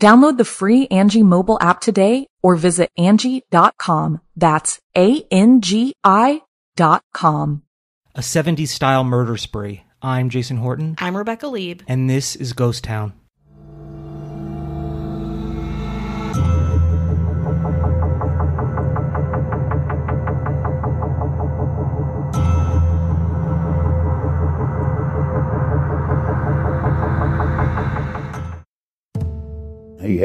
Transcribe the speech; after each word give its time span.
Download 0.00 0.36
the 0.36 0.44
free 0.44 0.86
Angie 0.88 1.22
mobile 1.22 1.58
app 1.60 1.80
today 1.80 2.26
or 2.42 2.56
visit 2.56 2.90
Angie.com. 2.98 4.20
That's 4.36 4.78
A-N-G-I 4.96 6.42
dot 6.76 7.02
com. 7.14 7.62
A 8.14 8.20
70s 8.20 8.68
style 8.68 9.04
murder 9.04 9.36
spree. 9.36 9.82
I'm 10.02 10.28
Jason 10.28 10.58
Horton. 10.58 10.96
I'm 10.98 11.16
Rebecca 11.16 11.48
Lieb. 11.48 11.82
And 11.88 12.08
this 12.08 12.36
is 12.36 12.52
Ghost 12.52 12.84
Town. 12.84 13.14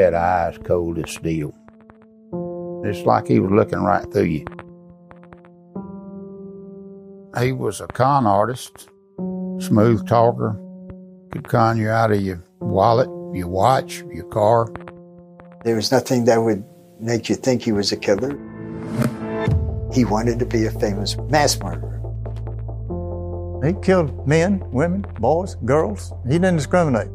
Had 0.02 0.14
eyes 0.14 0.58
cold 0.64 0.98
as 0.98 1.12
steel. 1.12 1.54
It's 2.84 3.06
like 3.06 3.28
he 3.28 3.40
was 3.40 3.52
looking 3.52 3.80
right 3.80 4.12
through 4.12 4.24
you. 4.24 4.46
He 7.40 7.52
was 7.52 7.80
a 7.80 7.88
con 7.88 8.26
artist, 8.26 8.90
smooth 9.60 10.08
talker, 10.08 10.60
could 11.32 11.48
con 11.48 11.78
you 11.78 11.90
out 11.90 12.12
of 12.12 12.22
your 12.22 12.44
wallet, 12.60 13.08
your 13.36 13.48
watch, 13.48 14.04
your 14.12 14.26
car. 14.26 14.68
There 15.64 15.76
was 15.76 15.92
nothing 15.92 16.26
that 16.26 16.38
would 16.38 16.66
make 17.00 17.30
you 17.30 17.36
think 17.36 17.62
he 17.62 17.72
was 17.72 17.92
a 17.92 17.98
killer. 17.98 18.32
He 19.94 20.04
wanted 20.06 20.40
to 20.40 20.46
be 20.46 20.66
a 20.66 20.72
famous 20.72 21.16
mass 21.30 21.60
murderer. 21.60 22.00
He 23.64 23.74
killed 23.82 24.28
men, 24.28 24.64
women, 24.72 25.06
boys, 25.20 25.56
girls. 25.66 26.12
He 26.24 26.34
didn't 26.34 26.58
discriminate. 26.58 27.12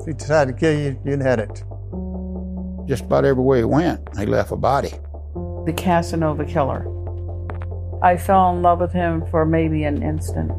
If 0.00 0.06
he 0.06 0.12
decided 0.12 0.52
to 0.52 0.58
kill 0.58 0.78
you, 0.78 0.98
you'd 1.04 1.22
had 1.22 1.38
it. 1.38 1.62
Just 2.88 3.04
about 3.04 3.26
everywhere 3.26 3.58
he 3.58 3.64
went, 3.64 4.00
he 4.18 4.24
left 4.24 4.50
a 4.50 4.56
body. 4.56 4.88
The 5.66 5.74
Casanova 5.76 6.46
killer. 6.46 6.86
I 8.02 8.16
fell 8.16 8.50
in 8.50 8.62
love 8.62 8.80
with 8.80 8.92
him 8.92 9.26
for 9.26 9.44
maybe 9.44 9.84
an 9.84 10.02
instant. 10.02 10.50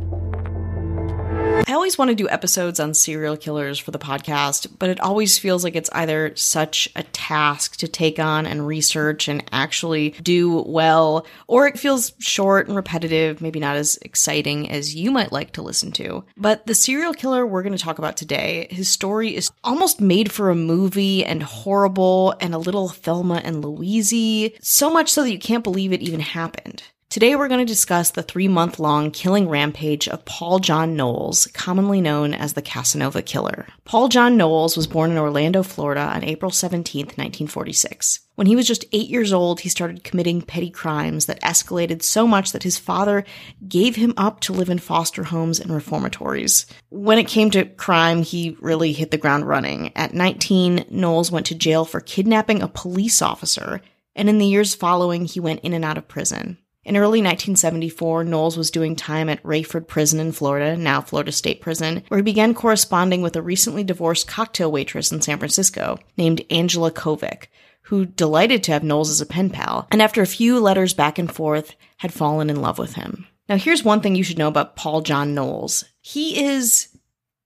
I 1.68 1.74
always 1.74 1.98
want 1.98 2.10
to 2.10 2.16
do 2.16 2.30
episodes 2.30 2.80
on 2.80 2.94
serial 2.94 3.36
killers 3.36 3.80
for 3.80 3.90
the 3.90 3.98
podcast, 3.98 4.68
but 4.78 4.90
it 4.90 5.00
always 5.00 5.40
feels 5.40 5.64
like 5.64 5.76
it's 5.76 5.90
either 5.92 6.36
such 6.36 6.88
a 6.96 7.02
task 7.30 7.78
to 7.78 7.88
take 7.88 8.18
on 8.18 8.48
and 8.48 8.66
research 8.66 9.28
and 9.28 9.44
actually 9.52 10.10
do 10.24 10.64
well, 10.66 11.28
or 11.46 11.68
it 11.68 11.78
feels 11.78 12.12
short 12.18 12.68
and 12.68 12.76
repetitive, 12.76 13.40
maybe 13.40 13.60
not 13.60 13.76
as 13.76 14.00
exciting 14.02 14.68
as 14.72 14.96
you 14.96 15.12
might 15.12 15.32
like 15.32 15.52
to 15.52 15.62
listen 15.62 15.92
to. 15.92 16.26
But 16.36 16.66
the 16.66 16.74
serial 16.74 17.14
killer 17.14 17.46
we're 17.46 17.62
going 17.62 17.78
to 17.78 17.84
talk 17.84 18.00
about 18.00 18.18
today, 18.18 18.68
his 18.72 18.90
story 18.90 19.36
is 19.36 19.52
almost 19.64 20.02
made 20.02 20.32
for 20.32 20.50
a 20.50 20.56
movie 20.56 21.24
and 21.24 21.44
horrible 21.44 22.34
and 22.40 22.56
a 22.56 22.58
little 22.58 22.90
Thelma 22.90 23.42
and 23.44 23.64
Louise, 23.64 24.52
so 24.62 24.90
much 24.90 25.10
so 25.12 25.22
that 25.22 25.32
you 25.32 25.38
can't 25.40 25.64
believe 25.64 25.94
it 25.94 26.02
even 26.02 26.22
happened. 26.22 26.82
Today 27.10 27.36
we're 27.36 27.48
going 27.48 27.66
to 27.66 27.66
discuss 27.66 28.12
the 28.12 28.22
three 28.22 28.48
month 28.48 28.78
long 28.78 29.10
killing 29.10 29.50
rampage 29.50 30.08
of 30.08 30.26
Paul 30.26 30.60
John 30.60 30.96
Knowles, 30.96 31.48
commonly 31.56 32.02
known 32.02 32.36
as 32.36 32.54
the 32.54 32.62
Casanova 32.62 33.24
Killer. 33.24 33.66
Paul 33.84 34.10
John 34.10 34.38
Knowles 34.38 34.78
was 34.78 34.86
born 34.86 35.10
in 35.10 35.18
Orlando, 35.18 35.64
Florida 35.64 36.02
on 36.02 36.24
April 36.24 36.52
17, 36.52 37.06
1946. 37.06 38.20
When 38.36 38.46
he 38.46 38.56
was 38.56 38.68
just 38.68 38.86
eight 38.92 39.10
years 39.10 39.34
old, 39.34 39.62
he 39.62 39.70
started 39.70 40.04
committing 40.04 40.44
petty 40.44 40.70
crimes 40.70 41.26
that 41.26 41.42
escalated 41.42 42.04
so 42.04 42.28
much 42.28 42.52
that 42.52 42.62
his 42.62 42.78
father 42.78 43.24
gave 43.68 43.96
him 43.96 44.14
up 44.16 44.42
to 44.42 44.54
live 44.54 44.70
in 44.70 44.78
foster 44.78 45.24
homes 45.24 45.60
and 45.60 45.74
reformatories. 45.74 46.68
When 46.90 47.18
it 47.18 47.28
came 47.28 47.50
to 47.50 47.66
crime, 47.66 48.22
he 48.22 48.56
really 48.62 48.94
hit 48.94 49.10
the 49.10 49.18
ground 49.18 49.48
running. 49.48 49.98
At 49.98 50.14
19, 50.14 50.86
Knowles 50.92 51.32
went 51.32 51.48
to 51.48 51.56
jail 51.56 51.86
for 51.86 52.02
kidnapping 52.02 52.62
a 52.62 52.68
police 52.68 53.24
officer, 53.24 53.82
and 54.16 54.30
in 54.30 54.38
the 54.38 54.46
years 54.46 54.76
following, 54.76 55.26
he 55.26 55.40
went 55.40 55.62
in 55.62 55.74
and 55.74 55.84
out 55.84 55.98
of 55.98 56.08
prison. 56.08 56.60
In 56.90 56.98
early 56.98 57.20
1974, 57.20 58.24
Knowles 58.24 58.58
was 58.58 58.72
doing 58.72 58.96
time 58.96 59.30
at 59.30 59.44
Raiford 59.44 59.86
Prison 59.86 60.20
in 60.20 60.32
Florida, 60.32 60.76
now 60.76 61.02
Florida 61.02 61.32
State 61.32 61.62
Prison, 61.62 62.02
where 62.08 62.18
he 62.18 62.24
began 62.24 62.56
corresponding 62.56 63.22
with 63.22 63.36
a 63.36 63.44
recently 63.44 63.84
divorced 63.84 64.28
cocktail 64.28 64.72
waitress 64.72 65.12
in 65.12 65.22
San 65.22 65.38
Francisco 65.38 66.00
named 66.18 66.42
Angela 66.50 66.90
Covic, 66.92 67.46
who 67.84 68.08
delighted 68.08 68.64
to 68.64 68.72
have 68.72 68.84
Knowles 68.84 69.12
as 69.12 69.22
a 69.22 69.28
pen 69.28 69.52
pal, 69.52 69.88
and 69.92 70.02
after 70.02 70.24
a 70.24 70.26
few 70.26 70.60
letters 70.60 70.96
back 70.96 71.20
and 71.20 71.32
forth, 71.32 71.76
had 71.98 72.12
fallen 72.12 72.50
in 72.50 72.60
love 72.60 72.80
with 72.80 72.96
him. 72.96 73.28
Now, 73.48 73.58
here's 73.58 73.84
one 73.84 74.02
thing 74.02 74.16
you 74.16 74.24
should 74.24 74.40
know 74.40 74.48
about 74.48 74.76
Paul 74.76 75.02
John 75.02 75.36
Knowles. 75.36 75.86
He 76.02 76.44
is, 76.44 76.88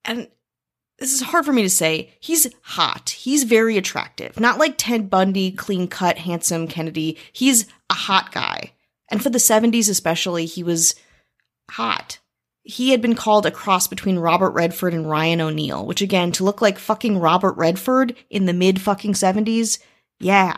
and 0.06 0.30
this 1.00 1.14
is 1.14 1.20
hard 1.22 1.44
for 1.44 1.52
me 1.52 1.64
to 1.64 1.70
say, 1.70 2.14
he's 2.22 2.48
hot. 2.62 3.10
He's 3.10 3.44
very 3.44 3.78
attractive. 3.78 4.40
Not 4.40 4.58
like 4.58 4.75
Ted 4.78 5.10
Bundy, 5.10 5.52
clean 5.52 5.90
cut, 5.90 6.18
handsome 6.20 6.66
Kennedy. 6.70 7.18
He's 7.34 7.68
a 7.90 7.94
hot 7.94 8.31
guy. 8.31 8.72
And 9.13 9.22
for 9.22 9.29
the 9.29 9.38
70s 9.38 9.91
especially, 9.91 10.47
he 10.47 10.63
was 10.63 10.96
hot. 11.69 12.18
He 12.63 12.90
had 12.90 13.00
been 13.00 13.13
called 13.13 13.46
a 13.46 13.51
cross 13.51 13.88
between 13.88 14.18
Robert 14.18 14.50
Redford 14.56 14.91
and 14.91 15.07
Ryan 15.07 15.40
O'Neal, 15.40 15.85
which 15.85 16.01
again, 16.01 16.31
to 16.31 16.44
look 16.44 16.63
like 16.63 16.79
fucking 16.79 17.19
Robert 17.19 17.56
Redford 17.56 18.16
in 18.31 18.47
the 18.47 18.53
mid 18.53 18.81
fucking 18.81 19.13
70s, 19.13 19.78
yeah. 20.19 20.57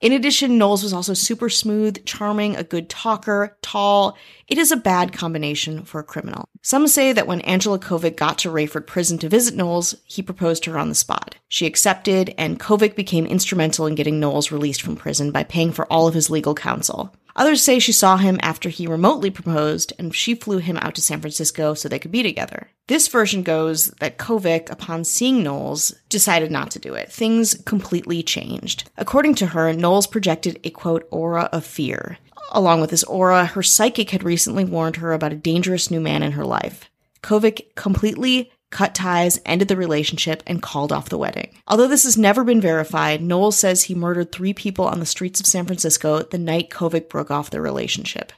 In 0.00 0.12
addition, 0.12 0.56
Knowles 0.56 0.82
was 0.82 0.94
also 0.94 1.12
super 1.12 1.50
smooth, 1.50 2.06
charming, 2.06 2.56
a 2.56 2.64
good 2.64 2.88
talker, 2.88 3.58
tall. 3.60 4.16
It 4.46 4.56
is 4.56 4.72
a 4.72 4.76
bad 4.76 5.12
combination 5.12 5.82
for 5.84 6.00
a 6.00 6.04
criminal. 6.04 6.48
Some 6.62 6.88
say 6.88 7.12
that 7.12 7.26
when 7.26 7.42
Angela 7.42 7.78
Covic 7.78 8.16
got 8.16 8.38
to 8.38 8.48
Raiford 8.48 8.86
prison 8.86 9.18
to 9.18 9.28
visit 9.28 9.54
Knowles, 9.54 9.94
he 10.04 10.22
proposed 10.22 10.62
to 10.62 10.70
her 10.70 10.78
on 10.78 10.88
the 10.88 10.94
spot. 10.94 11.34
She 11.48 11.66
accepted, 11.66 12.32
and 12.38 12.58
Covic 12.58 12.94
became 12.94 13.26
instrumental 13.26 13.84
in 13.84 13.94
getting 13.94 14.18
Knowles 14.18 14.50
released 14.50 14.80
from 14.80 14.96
prison 14.96 15.32
by 15.32 15.42
paying 15.42 15.70
for 15.72 15.84
all 15.92 16.08
of 16.08 16.14
his 16.14 16.30
legal 16.30 16.54
counsel. 16.54 17.14
Others 17.38 17.62
say 17.62 17.78
she 17.78 17.92
saw 17.92 18.16
him 18.16 18.40
after 18.42 18.68
he 18.68 18.88
remotely 18.88 19.30
proposed 19.30 19.92
and 19.96 20.12
she 20.12 20.34
flew 20.34 20.58
him 20.58 20.76
out 20.78 20.96
to 20.96 21.00
San 21.00 21.20
Francisco 21.20 21.72
so 21.72 21.88
they 21.88 22.00
could 22.00 22.10
be 22.10 22.24
together. 22.24 22.68
This 22.88 23.06
version 23.06 23.44
goes 23.44 23.86
that 24.00 24.18
Covic, 24.18 24.68
upon 24.68 25.04
seeing 25.04 25.44
Knowles, 25.44 25.94
decided 26.08 26.50
not 26.50 26.72
to 26.72 26.80
do 26.80 26.94
it. 26.94 27.12
Things 27.12 27.54
completely 27.64 28.24
changed. 28.24 28.90
According 28.96 29.36
to 29.36 29.46
her, 29.46 29.72
Knowles 29.72 30.08
projected 30.08 30.58
a 30.64 30.70
quote 30.70 31.06
aura 31.12 31.48
of 31.52 31.64
fear. 31.64 32.18
Along 32.50 32.80
with 32.80 32.90
this 32.90 33.04
aura, 33.04 33.44
her 33.44 33.62
psychic 33.62 34.10
had 34.10 34.24
recently 34.24 34.64
warned 34.64 34.96
her 34.96 35.12
about 35.12 35.32
a 35.32 35.36
dangerous 35.36 35.92
new 35.92 36.00
man 36.00 36.24
in 36.24 36.32
her 36.32 36.44
life. 36.44 36.90
Covic 37.22 37.72
completely 37.76 38.50
cut 38.70 38.94
ties, 38.94 39.40
ended 39.46 39.68
the 39.68 39.76
relationship, 39.76 40.42
and 40.46 40.62
called 40.62 40.92
off 40.92 41.08
the 41.08 41.18
wedding. 41.18 41.54
Although 41.66 41.88
this 41.88 42.04
has 42.04 42.18
never 42.18 42.44
been 42.44 42.60
verified, 42.60 43.22
Knowles 43.22 43.58
says 43.58 43.84
he 43.84 43.94
murdered 43.94 44.32
three 44.32 44.54
people 44.54 44.86
on 44.86 45.00
the 45.00 45.06
streets 45.06 45.40
of 45.40 45.46
San 45.46 45.66
Francisco 45.66 46.22
the 46.22 46.38
night 46.38 46.70
Covic 46.70 47.08
broke 47.08 47.30
off 47.30 47.50
their 47.50 47.62
relationship. 47.62 48.32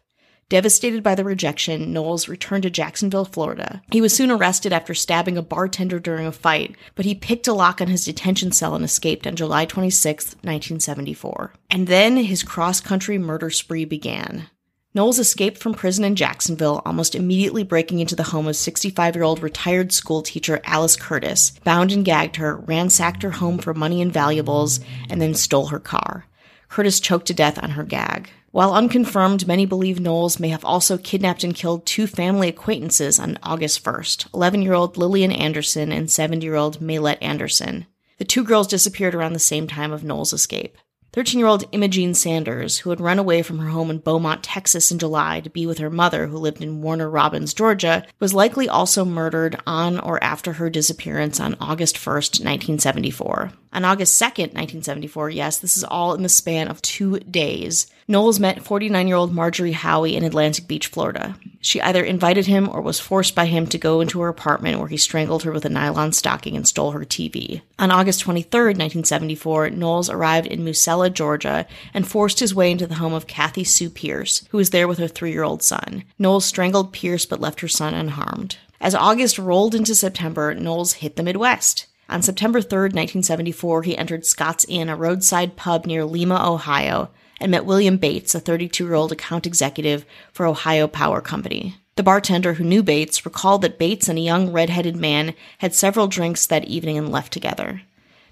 Devastated 0.51 1.05
by 1.05 1.15
the 1.15 1.23
rejection, 1.23 1.93
Knowles 1.93 2.29
returned 2.29 2.65
to 2.65 2.71
Jacksonville, 2.71 3.25
Florida. 3.25 3.83
He 3.93 4.01
was 4.01 4.13
soon 4.13 4.33
arrested 4.33 4.73
after 4.73 4.95
stabbing 4.95 5.39
a 5.39 5.43
bartender 5.43 6.01
during 6.01 6.27
a 6.27 6.33
fight, 6.33 6.75
but 6.97 7.05
he 7.05 7.15
picked 7.15 7.47
a 7.47 7.53
lock 7.53 7.81
on 7.81 7.87
his 7.87 8.05
detention 8.05 8.51
cell 8.51 8.75
and 8.75 8.85
escaped 8.85 9.29
on 9.29 9.37
July 9.37 9.65
26, 9.65 10.35
1974. 10.43 11.55
And 11.71 11.87
then 11.87 12.17
his 12.17 12.43
cross 12.43 12.81
country 12.81 13.17
murder 13.17 13.51
spree 13.51 13.85
began. 13.85 14.49
Knowles 14.93 15.21
escaped 15.21 15.59
from 15.59 15.73
prison 15.73 16.03
in 16.03 16.17
Jacksonville, 16.17 16.83
almost 16.85 17.15
immediately 17.15 17.63
breaking 17.63 18.01
into 18.01 18.17
the 18.17 18.25
home 18.25 18.49
of 18.49 18.57
65 18.57 19.15
year 19.15 19.23
old 19.23 19.41
retired 19.41 19.93
school 19.93 20.21
teacher 20.21 20.61
Alice 20.65 20.97
Curtis, 20.97 21.53
bound 21.63 21.93
and 21.93 22.05
gagged 22.05 22.37
her, 22.37 22.57
ransacked 22.57 23.23
her 23.23 23.31
home 23.31 23.59
for 23.59 23.73
money 23.73 24.03
and 24.03 24.13
valuables, 24.13 24.81
and 25.09 25.23
then 25.23 25.35
stole 25.35 25.67
her 25.67 25.79
car. 25.79 26.27
Curtis 26.69 26.99
choked 26.99 27.27
to 27.29 27.35
death 27.35 27.63
on 27.63 27.71
her 27.71 27.85
gag. 27.85 28.31
While 28.51 28.75
unconfirmed, 28.75 29.47
many 29.47 29.65
believe 29.65 30.01
Knowles 30.01 30.41
may 30.41 30.49
have 30.49 30.65
also 30.65 30.99
kidnapped 30.99 31.45
and 31.45 31.55
killed 31.55 31.87
two 31.87 32.09
family 32.09 32.49
acquaintances 32.49 33.21
on 33.21 33.39
August 33.45 33.85
1st 33.85 34.35
11 34.35 34.61
year 34.61 34.75
old 34.75 34.97
Lillian 34.97 35.31
Anderson 35.31 35.93
and 35.93 36.11
7 36.11 36.41
year 36.41 36.57
old 36.57 36.81
Maylette 36.81 37.19
Anderson. 37.23 37.87
The 38.19 38.25
two 38.25 38.43
girls 38.43 38.67
disappeared 38.67 39.15
around 39.15 39.35
the 39.35 39.39
same 39.39 39.69
time 39.69 39.93
of 39.93 40.03
Knowles' 40.03 40.33
escape. 40.33 40.77
13 41.13 41.41
year 41.41 41.49
old 41.49 41.65
Ima 41.73 41.89
Jean 41.89 42.15
Sanders, 42.15 42.79
who 42.79 42.91
had 42.91 43.01
run 43.01 43.19
away 43.19 43.43
from 43.43 43.59
her 43.59 43.71
home 43.71 43.91
in 43.91 43.99
Beaumont, 43.99 44.45
Texas 44.45 44.93
in 44.93 44.99
July 45.01 45.41
to 45.41 45.51
be 45.51 45.67
with 45.67 45.79
her 45.79 45.91
mother, 45.91 46.29
who 46.29 46.39
lived 46.39 46.63
in 46.63 46.83
Warner 46.83 47.11
Robins, 47.11 47.53
Georgia, 47.53 48.07
was 48.21 48.33
likely 48.33 48.69
also 48.69 49.05
murdered 49.05 49.61
on 49.67 49.99
or 49.99 50.23
after 50.23 50.53
her 50.53 50.71
disappearance 50.71 51.41
on 51.41 51.57
August 51.61 51.97
1st, 51.97 52.45
1974. 52.45 53.53
On 53.73 53.85
August 53.85 54.21
2nd, 54.21 54.55
1974, 54.55 55.31
yes, 55.31 55.59
this 55.59 55.77
is 55.77 55.85
all 55.85 56.15
in 56.15 56.23
the 56.23 56.29
span 56.29 56.69
of 56.69 56.83
two 56.83 57.21
days, 57.21 57.87
Knowles 58.11 58.41
met 58.41 58.65
49 58.65 59.07
year 59.07 59.17
old 59.17 59.33
Marjorie 59.33 59.71
Howie 59.71 60.17
in 60.17 60.25
Atlantic 60.25 60.67
Beach, 60.67 60.89
Florida. 60.89 61.37
She 61.61 61.81
either 61.81 62.03
invited 62.03 62.47
him 62.47 62.69
or 62.69 62.81
was 62.81 62.99
forced 62.99 63.37
by 63.37 63.47
him 63.47 63.69
to 63.69 63.79
go 63.79 64.01
into 64.01 64.21
her 64.21 64.29
apartment 64.29 64.81
where 64.81 64.89
he 64.89 64.97
strangled 64.97 65.45
her 65.45 65.53
with 65.53 65.65
a 65.65 65.69
nylon 65.69 66.13
stocking 66.13 66.57
and 66.57 66.67
stole 66.67 66.91
her 66.91 67.05
TV. 67.05 67.63
On 67.79 67.93
August 67.93 68.19
23, 68.23 68.61
1974, 68.61 69.71
Knowles 69.71 70.11
arrived 70.11 70.49
in 70.49 70.65
Musella, 70.65 71.13
Georgia, 71.13 71.69
and 71.95 72.09
forced 72.09 72.41
his 72.41 72.53
way 72.53 72.73
into 72.73 72.89
the 72.89 72.97
home 72.97 73.13
of 73.13 73.29
Kathy 73.29 73.63
Sue 73.63 73.91
Pierce, 73.91 74.45
who 74.51 74.57
was 74.57 74.71
there 74.71 74.89
with 74.89 74.99
her 74.99 75.07
three 75.07 75.31
year 75.31 75.45
old 75.45 75.63
son. 75.63 76.03
Knowles 76.19 76.45
strangled 76.45 76.93
Pierce 76.93 77.27
but 77.27 77.41
left 77.41 77.61
her 77.61 77.69
son 77.69 77.95
unharmed. 77.95 78.57
As 78.81 78.97
August 78.97 79.39
rolled 79.39 79.77
into 79.77 79.95
September, 79.95 80.53
Knowles 80.53 80.95
hit 80.95 81.15
the 81.15 81.23
Midwest. 81.23 81.87
On 82.11 82.23
September 82.23 82.61
3, 82.61 82.87
1974, 82.87 83.85
he 83.85 83.97
entered 83.97 84.27
Scott's 84.27 84.67
Inn, 84.69 84.89
a 84.89 84.97
roadside 84.97 85.55
pub 85.55 85.87
near 85.87 86.05
Lima, 86.05 86.45
Ohio, 86.45 87.09
and 87.41 87.53
met 87.53 87.65
William 87.65 87.99
Bates, 87.99 88.35
a 88.35 88.41
32 88.41 88.85
year 88.85 88.95
old 88.95 89.13
account 89.13 89.47
executive 89.47 90.05
for 90.33 90.45
Ohio 90.45 90.89
Power 90.89 91.21
Company. 91.21 91.77
The 91.95 92.03
bartender 92.03 92.55
who 92.55 92.65
knew 92.65 92.83
Bates 92.83 93.25
recalled 93.25 93.63
that 93.63 93.79
Bates 93.79 94.09
and 94.09 94.19
a 94.19 94.23
young 94.23 94.51
red-headed 94.51 94.97
man 94.97 95.35
had 95.59 95.73
several 95.73 96.09
drinks 96.09 96.47
that 96.47 96.65
evening 96.65 96.99
and 96.99 97.13
left 97.13 97.33
together. 97.33 97.83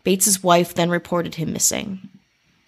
Bates's 0.03 0.43
wife 0.43 0.75
then 0.75 0.91
reported 0.91 1.37
him 1.37 1.53
missing. 1.53 2.09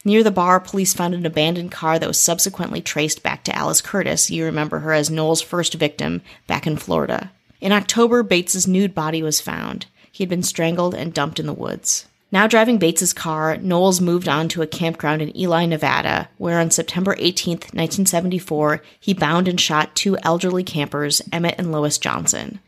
Near 0.04 0.22
the 0.22 0.30
bar, 0.30 0.60
police 0.60 0.94
found 0.94 1.14
an 1.14 1.26
abandoned 1.26 1.72
car 1.72 1.98
that 1.98 2.06
was 2.06 2.20
subsequently 2.20 2.80
traced 2.80 3.24
back 3.24 3.42
to 3.44 3.56
Alice 3.56 3.80
Curtis. 3.80 4.30
You 4.30 4.44
remember 4.44 4.78
her 4.78 4.92
as 4.92 5.10
Knowles' 5.10 5.42
first 5.42 5.74
victim 5.74 6.22
back 6.46 6.68
in 6.68 6.76
Florida. 6.76 7.32
In 7.60 7.72
October, 7.72 8.22
Bates's 8.22 8.68
nude 8.68 8.94
body 8.94 9.24
was 9.24 9.40
found. 9.40 9.86
He 10.20 10.24
had 10.24 10.28
been 10.28 10.42
strangled 10.42 10.94
and 10.94 11.14
dumped 11.14 11.40
in 11.40 11.46
the 11.46 11.54
woods. 11.54 12.04
Now 12.30 12.46
driving 12.46 12.76
Bates's 12.76 13.14
car, 13.14 13.56
Knowles 13.56 14.02
moved 14.02 14.28
on 14.28 14.50
to 14.50 14.60
a 14.60 14.66
campground 14.66 15.22
in 15.22 15.34
Ely, 15.34 15.64
Nevada, 15.64 16.28
where 16.36 16.60
on 16.60 16.70
September 16.70 17.16
18, 17.18 17.52
1974, 17.52 18.82
he 19.00 19.14
bound 19.14 19.48
and 19.48 19.58
shot 19.58 19.96
two 19.96 20.18
elderly 20.18 20.62
campers, 20.62 21.22
Emmett 21.32 21.54
and 21.56 21.72
Lois 21.72 21.96
Johnson. 21.96 22.60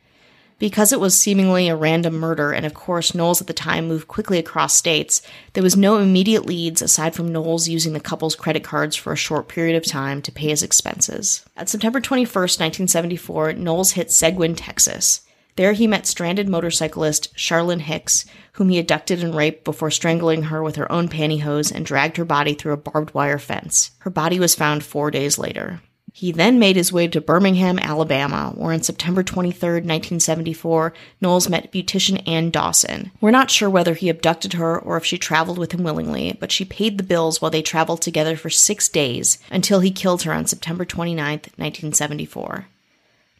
Because 0.59 0.95
it 0.95 0.99
was 0.99 1.15
seemingly 1.15 1.69
a 1.69 1.77
random 1.77 2.15
murder, 2.15 2.53
and 2.53 2.65
of 2.65 2.73
course 2.73 3.15
Knowles 3.15 3.43
at 3.43 3.49
the 3.49 3.53
time 3.53 3.87
moved 3.87 4.09
quickly 4.09 4.39
across 4.39 4.75
states, 4.75 5.21
there 5.53 5.63
was 5.63 5.77
no 5.77 5.99
immediate 5.99 6.47
leads 6.47 6.81
aside 6.81 7.15
from 7.15 7.31
Knowles 7.31 7.69
using 7.69 7.93
the 7.93 8.01
couple's 8.01 8.35
credit 8.35 8.65
cards 8.65 8.97
for 8.97 9.13
a 9.13 9.17
short 9.17 9.47
period 9.47 9.77
of 9.77 9.85
time 9.85 10.23
to 10.23 10.33
pay 10.33 10.49
his 10.49 10.63
expenses. 10.63 11.45
At 11.55 11.69
September 11.69 12.01
21, 12.01 12.25
1974, 12.29 13.53
Knowles 13.53 13.93
hit 13.93 14.11
Seguin, 14.11 14.55
Texas. 14.55 15.21
There 15.57 15.73
he 15.75 15.87
met 15.87 16.07
stranded 16.07 16.49
motorcyclist 16.49 17.37
Charlynn 17.37 17.81
Hicks, 17.81 18.25
whom 18.53 18.71
he 18.71 18.79
abducted 18.79 19.23
and 19.23 19.35
raped 19.35 19.65
before 19.65 19.91
strangling 19.91 20.45
her 20.45 20.63
with 20.63 20.77
her 20.77 20.91
own 20.91 21.09
pantyhose 21.09 21.71
and 21.71 21.85
dragged 21.85 22.17
her 22.17 22.25
body 22.25 22.55
through 22.55 22.73
a 22.73 22.79
barbed 22.79 23.13
wire 23.13 23.39
fence. 23.39 23.91
Her 23.99 24.11
body 24.11 24.41
was 24.41 24.55
found 24.55 24.83
four 24.83 25.11
days 25.11 25.39
later. 25.39 25.81
He 26.15 26.31
then 26.31 26.59
made 26.59 26.77
his 26.77 26.93
way 26.93 27.09
to 27.09 27.23
Birmingham, 27.23 27.79
Alabama, 27.79 28.53
where 28.55 28.75
on 28.75 28.83
September 28.83 29.23
23, 29.23 29.69
1974, 29.71 30.93
Knowles 31.23 31.49
met 31.49 31.73
beautician 31.73 32.23
Ann 32.29 32.51
Dawson. 32.51 33.11
We're 33.21 33.31
not 33.31 33.51
sure 33.51 33.71
whether 33.71 33.95
he 33.95 34.11
abducted 34.11 34.53
her 34.53 34.79
or 34.79 34.99
if 34.99 35.07
she 35.07 35.17
traveled 35.17 35.57
with 35.57 35.73
him 35.73 35.83
willingly, 35.83 36.37
but 36.39 36.53
she 36.53 36.67
paid 36.67 36.99
the 36.99 37.05
bills 37.05 37.41
while 37.41 37.51
they 37.51 37.63
traveled 37.63 38.03
together 38.03 38.37
for 38.37 38.51
six 38.51 38.91
days 38.91 39.39
until 39.51 39.81
he 39.81 39.91
killed 39.91 40.23
her 40.23 40.35
on 40.35 40.47
September 40.47 40.85
29, 40.85 41.17
1974. 41.27 42.67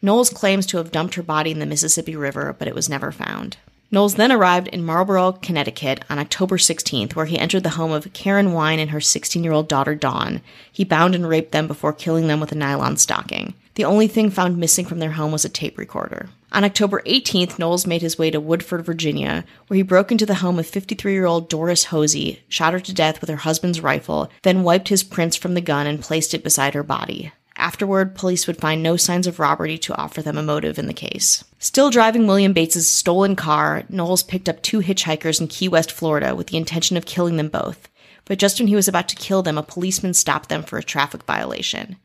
Knowles 0.05 0.31
claims 0.31 0.67
to 0.67 0.79
have 0.79 0.91
dumped 0.91 1.15
her 1.15 1.23
body 1.23 1.53
in 1.53 1.61
the 1.61 1.67
Mississippi 1.67 2.17
River, 2.17 2.57
but 2.59 2.67
it 2.67 2.75
was 2.75 2.89
never 2.89 3.13
found. 3.13 3.57
Knowles 3.93 4.15
then 4.15 4.33
arrived 4.33 4.67
in 4.69 4.85
Marlborough, 4.85 5.33
Connecticut 5.43 6.03
on 6.11 6.19
October 6.19 6.57
16th, 6.57 7.15
where 7.15 7.27
he 7.27 7.39
entered 7.39 7.63
the 7.63 7.71
home 7.71 7.93
of 7.93 8.13
Karen 8.13 8.53
Wine 8.53 8.81
and 8.81 8.91
her 8.91 9.01
16 9.01 9.45
year 9.45 9.53
old 9.53 9.69
daughter 9.69 9.95
Dawn. 9.95 10.41
He 10.73 10.83
bound 10.83 11.15
and 11.15 11.29
raped 11.29 11.53
them 11.53 11.69
before 11.69 11.93
killing 11.93 12.27
them 12.27 12.41
with 12.41 12.51
a 12.51 12.57
nylon 12.57 12.97
stocking. 12.97 13.55
The 13.75 13.85
only 13.85 14.09
thing 14.09 14.31
found 14.31 14.57
missing 14.59 14.87
from 14.87 14.99
their 14.99 15.13
home 15.13 15.31
was 15.31 15.45
a 15.45 15.49
tape 15.49 15.79
recorder. 15.79 16.31
On 16.53 16.65
October 16.65 17.03
18th, 17.07 17.59
Knowles 17.59 17.87
made 17.87 18.03
his 18.03 18.19
way 18.19 18.31
to 18.31 18.41
Woodford, 18.41 18.85
Virginia, 18.85 19.45
where 19.69 19.77
he 19.77 19.83
broke 19.83 20.11
into 20.11 20.27
the 20.27 20.37
home 20.37 20.59
of 20.59 20.67
53 20.67 21.13
year 21.13 21.27
old 21.27 21.49
Doris 21.49 21.85
Hosey, 21.85 22.43
shot 22.49 22.73
her 22.73 22.81
to 22.81 22.95
death 22.95 23.21
with 23.21 23.31
her 23.31 23.37
husband's 23.37 23.81
rifle, 23.81 24.31
then 24.43 24.63
wiped 24.63 24.89
his 24.89 25.03
prints 25.03 25.37
from 25.37 25.55
the 25.55 25.61
gun 25.61 25.87
and 25.87 26.03
placed 26.03 26.35
it 26.35 26.43
beside 26.43 26.75
her 26.75 26.83
body. 26.83 27.33
Afterward, 27.63 28.17
police 28.17 28.49
would 28.49 28.57
find 28.57 28.83
no 28.83 28.97
signs 28.97 29.29
of 29.29 29.39
robbery 29.39 29.79
to 29.79 29.95
offer 29.95 30.21
them 30.21 30.37
a 30.37 30.43
motive 30.43 30.81
in 30.81 30.89
the 30.89 30.93
case. 30.93 31.45
Still 31.61 31.91
driving 31.91 32.27
William 32.27 32.53
Bates's 32.53 32.91
stolen 32.91 33.37
car, 33.37 33.85
Knowles 33.89 34.25
picked 34.25 34.49
up 34.49 34.61
two 34.63 34.81
hitchhikers 34.81 35.41
in 35.41 35.47
Key 35.47 35.69
West, 35.69 35.93
Florida, 35.93 36.35
with 36.35 36.49
the 36.49 36.57
intention 36.57 36.97
of 36.97 37.07
killing 37.07 37.37
them 37.37 37.49
both. 37.49 37.89
But 38.25 38.41
just 38.41 38.59
when 38.59 38.67
he 38.67 38.75
was 38.75 38.89
about 38.89 39.09
to 39.11 39.17
kill 39.17 39.43
them, 39.43 39.59
a 39.59 39.63
policeman 39.63 40.13
stopped 40.13 40.49
them 40.49 40.65
for 40.65 40.77
a 40.77 40.83
traffic 40.83 41.23
violation. 41.23 41.99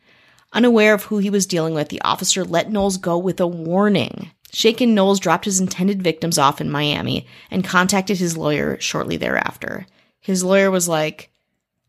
Unaware 0.53 0.93
of 0.93 1.05
who 1.05 1.17
he 1.17 1.31
was 1.31 1.47
dealing 1.47 1.73
with, 1.73 1.89
the 1.89 2.03
officer 2.03 2.43
let 2.43 2.71
Knowles 2.71 2.97
go 2.97 3.17
with 3.17 3.39
a 3.39 3.47
warning. 3.47 4.29
Shaken, 4.53 4.93
Knowles 4.93 5.19
dropped 5.19 5.45
his 5.45 5.59
intended 5.59 6.03
victims 6.03 6.37
off 6.37 6.61
in 6.61 6.69
Miami 6.69 7.25
and 7.49 7.63
contacted 7.63 8.19
his 8.19 8.37
lawyer 8.37 8.79
shortly 8.79 9.17
thereafter. 9.17 9.87
His 10.19 10.43
lawyer 10.43 10.69
was 10.69 10.87
like, 10.87 11.31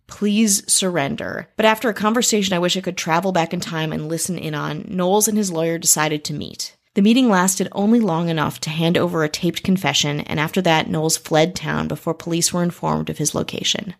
Please 0.08 0.70
surrender. 0.70 1.48
But 1.56 1.66
after 1.66 1.88
a 1.88 1.94
conversation 1.94 2.54
I 2.54 2.58
wish 2.58 2.76
I 2.76 2.80
could 2.80 2.96
travel 2.96 3.30
back 3.30 3.54
in 3.54 3.60
time 3.60 3.92
and 3.92 4.08
listen 4.08 4.36
in 4.36 4.54
on, 4.54 4.84
Knowles 4.88 5.28
and 5.28 5.38
his 5.38 5.52
lawyer 5.52 5.78
decided 5.78 6.24
to 6.24 6.34
meet. 6.34 6.76
The 6.94 7.02
meeting 7.02 7.28
lasted 7.28 7.68
only 7.70 8.00
long 8.00 8.28
enough 8.28 8.58
to 8.60 8.70
hand 8.70 8.98
over 8.98 9.22
a 9.22 9.28
taped 9.28 9.62
confession, 9.62 10.20
and 10.22 10.40
after 10.40 10.60
that, 10.62 10.90
Knowles 10.90 11.16
fled 11.16 11.54
town 11.54 11.86
before 11.86 12.14
police 12.14 12.52
were 12.52 12.64
informed 12.64 13.08
of 13.08 13.18
his 13.18 13.36
location. 13.36 13.94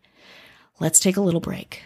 Let's 0.81 0.99
take 0.99 1.17
a 1.17 1.21
little 1.21 1.41
break. 1.41 1.83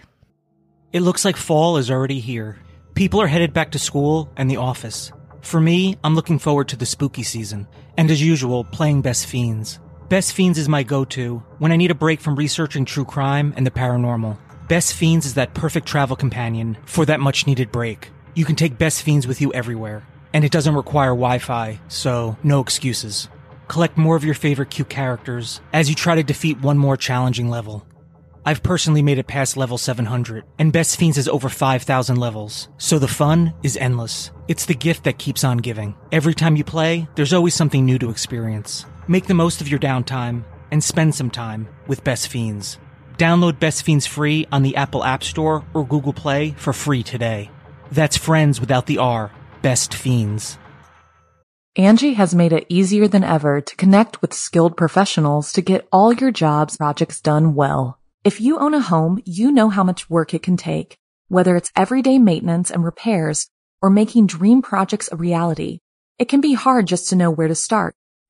It 0.93 1.01
looks 1.01 1.25
like 1.25 1.37
fall 1.37 1.77
is 1.77 1.91
already 1.91 2.21
here. 2.21 2.59
People 2.95 3.21
are 3.21 3.27
headed 3.27 3.53
back 3.53 3.73
to 3.73 3.79
school 3.79 4.31
and 4.37 4.51
the 4.51 4.57
office. 4.57 5.13
For 5.43 5.61
me, 5.61 5.97
I'm 6.05 6.15
looking 6.15 6.39
forward 6.39 6.69
to 6.69 6.77
the 6.77 6.87
spooky 6.87 7.25
season, 7.25 7.67
and 7.99 8.11
as 8.11 8.23
usual, 8.23 8.65
playing 8.65 9.03
Best 9.03 9.27
Fiends. 9.27 9.81
Best 10.13 10.35
Fiends 10.35 10.59
is 10.59 10.69
my 10.69 10.83
go 10.83 11.07
to 11.07 11.43
when 11.57 11.73
I 11.73 11.77
need 11.77 11.91
a 11.91 11.95
break 11.95 12.21
from 12.21 12.37
researching 12.37 12.85
true 12.85 13.07
crime 13.07 13.55
and 13.57 13.67
the 13.67 13.71
paranormal. 13.71 14.37
Best 14.69 14.93
Fiends 14.93 15.25
is 15.25 15.33
that 15.33 15.55
perfect 15.55 15.89
travel 15.89 16.17
companion 16.17 16.77
for 16.85 17.07
that 17.07 17.19
much 17.19 17.47
needed 17.47 17.73
break. 17.73 18.11
You 18.35 18.45
can 18.45 18.55
take 18.55 18.77
Best 18.77 19.05
Fiends 19.05 19.27
with 19.27 19.41
you 19.41 19.51
everywhere, 19.55 20.07
and 20.35 20.45
it 20.45 20.53
doesn't 20.53 20.75
require 20.75 21.13
Wi 21.13 21.39
Fi, 21.39 21.81
so 21.89 22.37
no 22.43 22.61
excuses. 22.61 23.31
Collect 23.69 23.97
more 23.97 24.15
of 24.15 24.23
your 24.23 24.35
favorite 24.35 24.69
cute 24.69 24.91
characters 24.91 25.63
as 25.73 25.89
you 25.89 25.95
try 25.95 26.15
to 26.15 26.23
defeat 26.23 26.61
one 26.61 26.77
more 26.77 26.99
challenging 26.99 27.49
level. 27.49 27.87
I've 28.45 28.63
personally 28.63 29.01
made 29.01 29.17
it 29.17 29.27
past 29.27 29.57
level 29.57 29.79
700, 29.79 30.45
and 30.59 30.75
Best 30.75 30.99
Fiends 30.99 31.17
has 31.17 31.27
over 31.27 31.49
5,000 31.49 32.17
levels, 32.17 32.69
so 32.77 32.99
the 32.99 33.09
fun 33.09 33.55
is 33.63 33.79
endless. 33.79 34.31
It's 34.47 34.67
the 34.67 34.75
gift 34.75 35.05
that 35.05 35.17
keeps 35.17 35.43
on 35.43 35.57
giving. 35.57 35.95
Every 36.11 36.35
time 36.35 36.57
you 36.57 36.65
play, 36.65 37.09
there's 37.15 37.33
always 37.33 37.55
something 37.55 37.87
new 37.87 37.99
to 37.99 38.11
experience. 38.11 38.85
Make 39.09 39.27
the 39.27 39.35
most 39.35 39.61
of 39.61 39.69
your 39.69 39.81
downtime 39.81 40.45
and 40.71 40.83
spend 40.83 41.17
some 41.17 41.29
time 41.29 41.69
with 41.89 42.05
Best 42.05 42.29
Fiends. 42.29 42.79
Download 43.19 43.59
Best 43.59 43.83
Fiends 43.83 44.07
free 44.07 44.47
on 44.53 44.63
the 44.63 44.77
Apple 44.77 45.03
App 45.03 45.25
Store 45.25 45.65
or 45.75 45.85
Google 45.85 46.13
Play 46.13 46.53
for 46.53 46.73
free 46.73 47.03
today. 47.03 47.51
That's 47.91 48.17
friends 48.17 48.61
without 48.61 48.87
the 48.87 48.99
R. 48.99 49.33
Best 49.61 49.93
Fiends. 49.93 50.57
Angie 51.75 52.15
has 52.15 52.33
made 52.33 52.53
it 52.53 52.67
easier 52.69 53.09
than 53.09 53.25
ever 53.25 53.61
to 53.61 53.77
connect 53.77 54.23
with 54.23 54.33
skilled 54.33 54.77
professionals 54.77 55.53
to 55.55 55.63
get 55.63 55.89
all 55.91 56.13
your 56.13 56.31
jobs 56.31 56.77
projects 56.77 57.21
done 57.21 57.55
well. 57.55 57.99
If 58.23 58.41
you 58.41 58.59
own 58.59 58.73
a 58.73 58.81
home, 58.81 59.21
you 59.25 59.51
know 59.51 59.69
how 59.69 59.83
much 59.83 60.09
work 60.09 60.33
it 60.33 60.45
can 60.45 60.57
take, 60.57 60.97
whether 61.27 61.57
it's 61.57 61.73
everyday 61.75 62.19
maintenance 62.19 62.71
and 62.71 62.85
repairs 62.85 63.49
or 63.81 63.91
making 63.91 64.29
dream 64.29 64.63
projects 64.63 65.09
a 65.11 65.17
reality. 65.17 65.81
It 66.21 66.29
can 66.29 66.41
be 66.41 66.55
hard 66.55 66.87
just 66.87 67.09
to 67.09 67.17
know 67.17 67.33
where 67.33 67.49
to 67.49 67.55
start, 67.55 67.97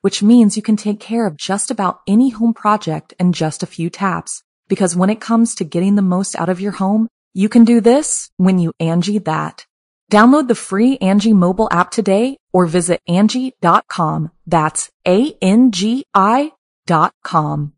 which 0.00 0.22
means 0.22 0.56
you 0.56 0.62
can 0.62 0.76
take 0.76 1.00
care 1.00 1.26
of 1.26 1.36
just 1.36 1.70
about 1.70 2.00
any 2.06 2.30
home 2.30 2.54
project 2.54 3.14
in 3.18 3.32
just 3.32 3.62
a 3.62 3.66
few 3.66 3.90
taps. 3.90 4.42
Because 4.68 4.96
when 4.96 5.10
it 5.10 5.20
comes 5.20 5.54
to 5.56 5.64
getting 5.64 5.96
the 5.96 6.02
most 6.02 6.36
out 6.36 6.48
of 6.48 6.60
your 6.60 6.72
home, 6.72 7.08
you 7.34 7.48
can 7.48 7.64
do 7.64 7.80
this 7.80 8.30
when 8.36 8.58
you 8.58 8.72
Angie 8.80 9.18
that. 9.18 9.66
Download 10.10 10.48
the 10.48 10.54
free 10.54 10.96
Angie 10.98 11.34
mobile 11.34 11.68
app 11.70 11.90
today 11.90 12.36
or 12.52 12.66
visit 12.66 13.00
Angie.com. 13.06 14.30
That's 14.46 14.90
A-N-G-I 15.06 16.52
dot 16.86 17.12
com. 17.22 17.74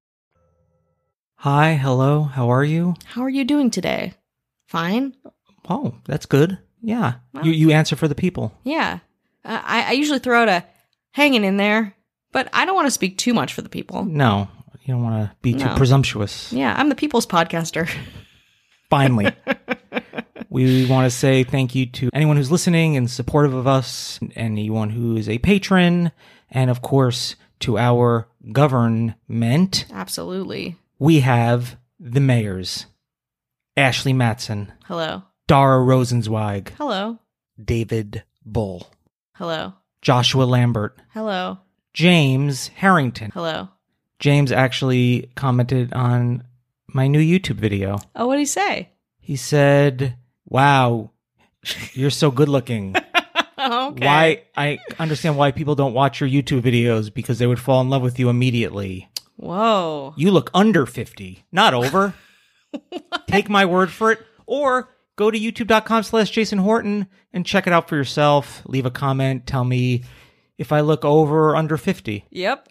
Hi, 1.37 1.75
hello, 1.75 2.23
how 2.23 2.51
are 2.51 2.65
you? 2.65 2.95
How 3.05 3.23
are 3.23 3.31
you 3.31 3.45
doing 3.45 3.71
today? 3.71 4.15
Fine? 4.69 5.17
Oh, 5.69 5.95
that's 6.05 6.27
good. 6.27 6.59
Yeah. 6.83 7.15
You 7.43 7.51
you 7.53 7.71
answer 7.73 7.97
for 7.97 8.09
the 8.09 8.15
people. 8.15 8.53
Yeah. 8.65 9.01
Uh, 9.45 9.61
I, 9.65 9.83
I 9.89 9.93
usually 9.93 10.19
throw 10.19 10.43
out 10.43 10.49
a 10.49 10.65
hanging 11.13 11.45
in 11.45 11.57
there, 11.57 11.95
but 12.33 12.49
I 12.53 12.65
don't 12.65 12.75
want 12.75 12.87
to 12.87 12.91
speak 12.93 13.19
too 13.19 13.35
much 13.35 13.53
for 13.55 13.63
the 13.63 13.69
people. 13.69 14.05
No, 14.05 14.49
you 14.83 14.95
don't 14.95 15.03
want 15.03 15.29
to 15.31 15.37
be 15.43 15.53
too 15.55 15.65
No. 15.67 15.75
presumptuous. 15.77 16.53
Yeah, 16.53 16.75
I'm 16.77 16.89
the 16.89 16.95
people's 16.95 17.27
podcaster. 17.27 17.89
Finally. 18.91 19.33
we 20.49 20.87
want 20.87 21.07
to 21.07 21.17
say 21.17 21.45
thank 21.45 21.75
you 21.75 21.87
to 21.87 22.11
anyone 22.13 22.37
who's 22.37 22.51
listening 22.51 22.97
and 22.97 23.11
supportive 23.11 23.55
of 23.55 23.67
us, 23.67 24.19
anyone 24.35 24.91
who 24.91 25.17
is 25.17 25.29
a 25.29 25.39
patron, 25.39 26.11
and 26.51 26.71
of 26.71 26.83
course 26.83 27.37
to 27.61 27.79
our 27.79 28.27
government. 28.53 29.85
Absolutely. 29.93 30.77
We 30.99 31.21
have 31.21 31.77
the 31.99 32.21
mayors 32.21 32.87
Ashley 33.77 34.13
Matson, 34.13 34.73
Hello. 34.87 35.23
Dara 35.47 35.79
Rosenzweig, 35.85 36.71
Hello. 36.71 37.19
David 37.63 38.25
Bull, 38.45 38.89
Hello. 39.37 39.75
Joshua 40.03 40.45
Lambert, 40.45 40.99
Hello. 41.13 41.59
James 41.93 42.69
Harrington. 42.69 43.31
Hello. 43.33 43.69
James 44.19 44.53
actually 44.53 45.31
commented 45.35 45.93
on 45.93 46.45
my 46.89 47.07
new 47.07 47.21
YouTube 47.21 47.57
video. 47.57 47.99
Oh, 48.15 48.27
what 48.27 48.35
did 48.35 48.41
he 48.41 48.47
say? 48.47 48.91
He 49.19 49.37
said, 49.37 50.17
Wow, 50.47 51.11
you're 51.93 52.11
so 52.11 52.31
good 52.31 52.49
looking. 52.49 52.95
okay. 53.59 54.07
Why 54.07 54.43
I 54.57 54.79
understand 54.99 55.37
why 55.37 55.53
people 55.53 55.75
don't 55.75 55.95
watch 55.95 56.21
your 56.21 56.29
YouTube 56.29 56.63
videos 56.63 57.13
because 57.13 57.39
they 57.39 57.47
would 57.47 57.61
fall 57.61 57.81
in 57.81 57.91
love 57.91 58.03
with 58.03 58.19
you 58.19 58.29
immediately. 58.29 59.09
Whoa. 59.37 60.15
You 60.17 60.31
look 60.31 60.51
under 60.53 60.85
50, 60.85 61.45
not 61.51 61.73
over. 61.73 62.15
Take 63.27 63.49
my 63.49 63.65
word 63.65 63.91
for 63.91 64.13
it. 64.13 64.21
Or 64.47 64.91
go 65.17 65.31
to 65.31 65.39
youtube.com 65.39 66.03
slash 66.03 66.31
Jason 66.31 66.59
Horton 66.59 67.07
and 67.33 67.47
check 67.47 67.67
it 67.67 67.73
out 67.73 67.89
for 67.89 67.97
yourself. 67.97 68.63
Leave 68.67 68.87
a 68.87 68.91
comment. 68.91 69.47
Tell 69.47 69.65
me 69.65 70.05
if 70.61 70.71
I 70.73 70.81
look 70.81 71.05
over 71.05 71.51
or 71.51 71.57
under 71.57 71.77
50. 71.77 72.25
Yep. 72.31 72.69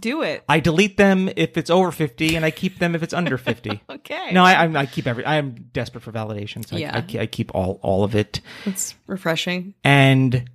Do 0.00 0.22
it. 0.22 0.42
I 0.48 0.60
delete 0.60 0.96
them 0.96 1.28
if 1.36 1.58
it's 1.58 1.68
over 1.68 1.92
50 1.92 2.36
and 2.36 2.44
I 2.44 2.50
keep 2.50 2.78
them 2.78 2.94
if 2.94 3.02
it's 3.02 3.12
under 3.12 3.36
50. 3.36 3.82
Okay. 3.90 4.30
No, 4.32 4.42
I, 4.42 4.64
I, 4.64 4.74
I 4.80 4.86
keep 4.86 5.06
every. 5.06 5.24
I 5.26 5.36
am 5.36 5.54
desperate 5.72 6.02
for 6.02 6.12
validation, 6.12 6.66
so 6.66 6.76
I- 6.76 6.78
Yeah. 6.80 6.96
I, 6.96 7.00
ke- 7.02 7.16
I 7.16 7.26
keep 7.26 7.54
all 7.54 7.80
all 7.82 8.02
of 8.04 8.14
it. 8.14 8.40
It's 8.64 8.94
refreshing. 9.06 9.74
And 9.84 10.48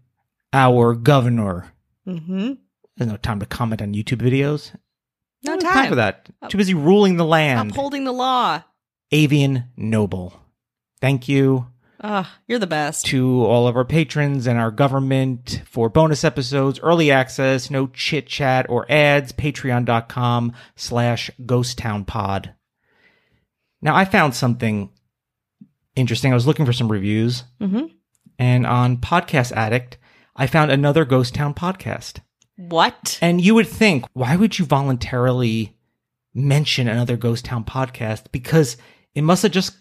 our 0.53 0.95
governor 0.95 1.71
Mm-hmm. 2.07 2.53
has 2.97 3.07
no 3.07 3.17
time 3.17 3.39
to 3.39 3.45
comment 3.45 3.83
on 3.83 3.93
YouTube 3.93 4.21
videos. 4.21 4.73
No 5.43 5.53
No 5.55 5.59
time. 5.61 5.89
for 5.89 5.95
that. 5.95 6.27
Too 6.49 6.57
busy 6.57 6.73
ruling 6.73 7.17
the 7.17 7.25
land. 7.25 7.69
Upholding 7.69 8.03
the 8.05 8.11
law. 8.13 8.63
Avian 9.11 9.65
Noble. 9.77 10.33
Thank 11.01 11.27
you 11.29 11.67
Ah, 12.01 12.37
you're 12.47 12.59
the 12.59 12.67
best. 12.67 13.05
to 13.07 13.43
all 13.45 13.67
of 13.67 13.75
our 13.75 13.83
patrons 13.85 14.47
and 14.47 14.57
our 14.57 14.71
government 14.71 15.61
for 15.65 15.89
bonus 15.89 16.23
episodes, 16.23 16.79
early 16.79 17.11
access, 17.11 17.69
no 17.69 17.87
chit 17.87 18.25
chat 18.27 18.65
or 18.69 18.85
ads, 18.89 19.31
patreon.com 19.33 20.53
slash 20.77 21.29
ghosttownpod. 21.41 22.53
Now 23.81 23.95
I 23.95 24.05
found 24.05 24.33
something 24.35 24.89
interesting. 25.95 26.31
I 26.31 26.35
was 26.35 26.47
looking 26.47 26.65
for 26.65 26.73
some 26.73 26.91
reviews 26.91 27.43
Mm-hmm. 27.59 27.87
and 28.37 28.65
on 28.65 28.97
Podcast 28.97 29.51
Addict, 29.51 29.97
I 30.35 30.47
found 30.47 30.71
another 30.71 31.03
Ghost 31.03 31.33
Town 31.33 31.53
podcast. 31.53 32.21
What? 32.55 33.19
And 33.21 33.41
you 33.41 33.55
would 33.55 33.67
think, 33.67 34.05
why 34.13 34.35
would 34.37 34.57
you 34.57 34.65
voluntarily 34.65 35.75
mention 36.33 36.87
another 36.87 37.17
Ghost 37.17 37.43
Town 37.45 37.65
podcast? 37.65 38.25
Because 38.31 38.77
it 39.15 39.21
must 39.23 39.43
have 39.43 39.51
just 39.51 39.75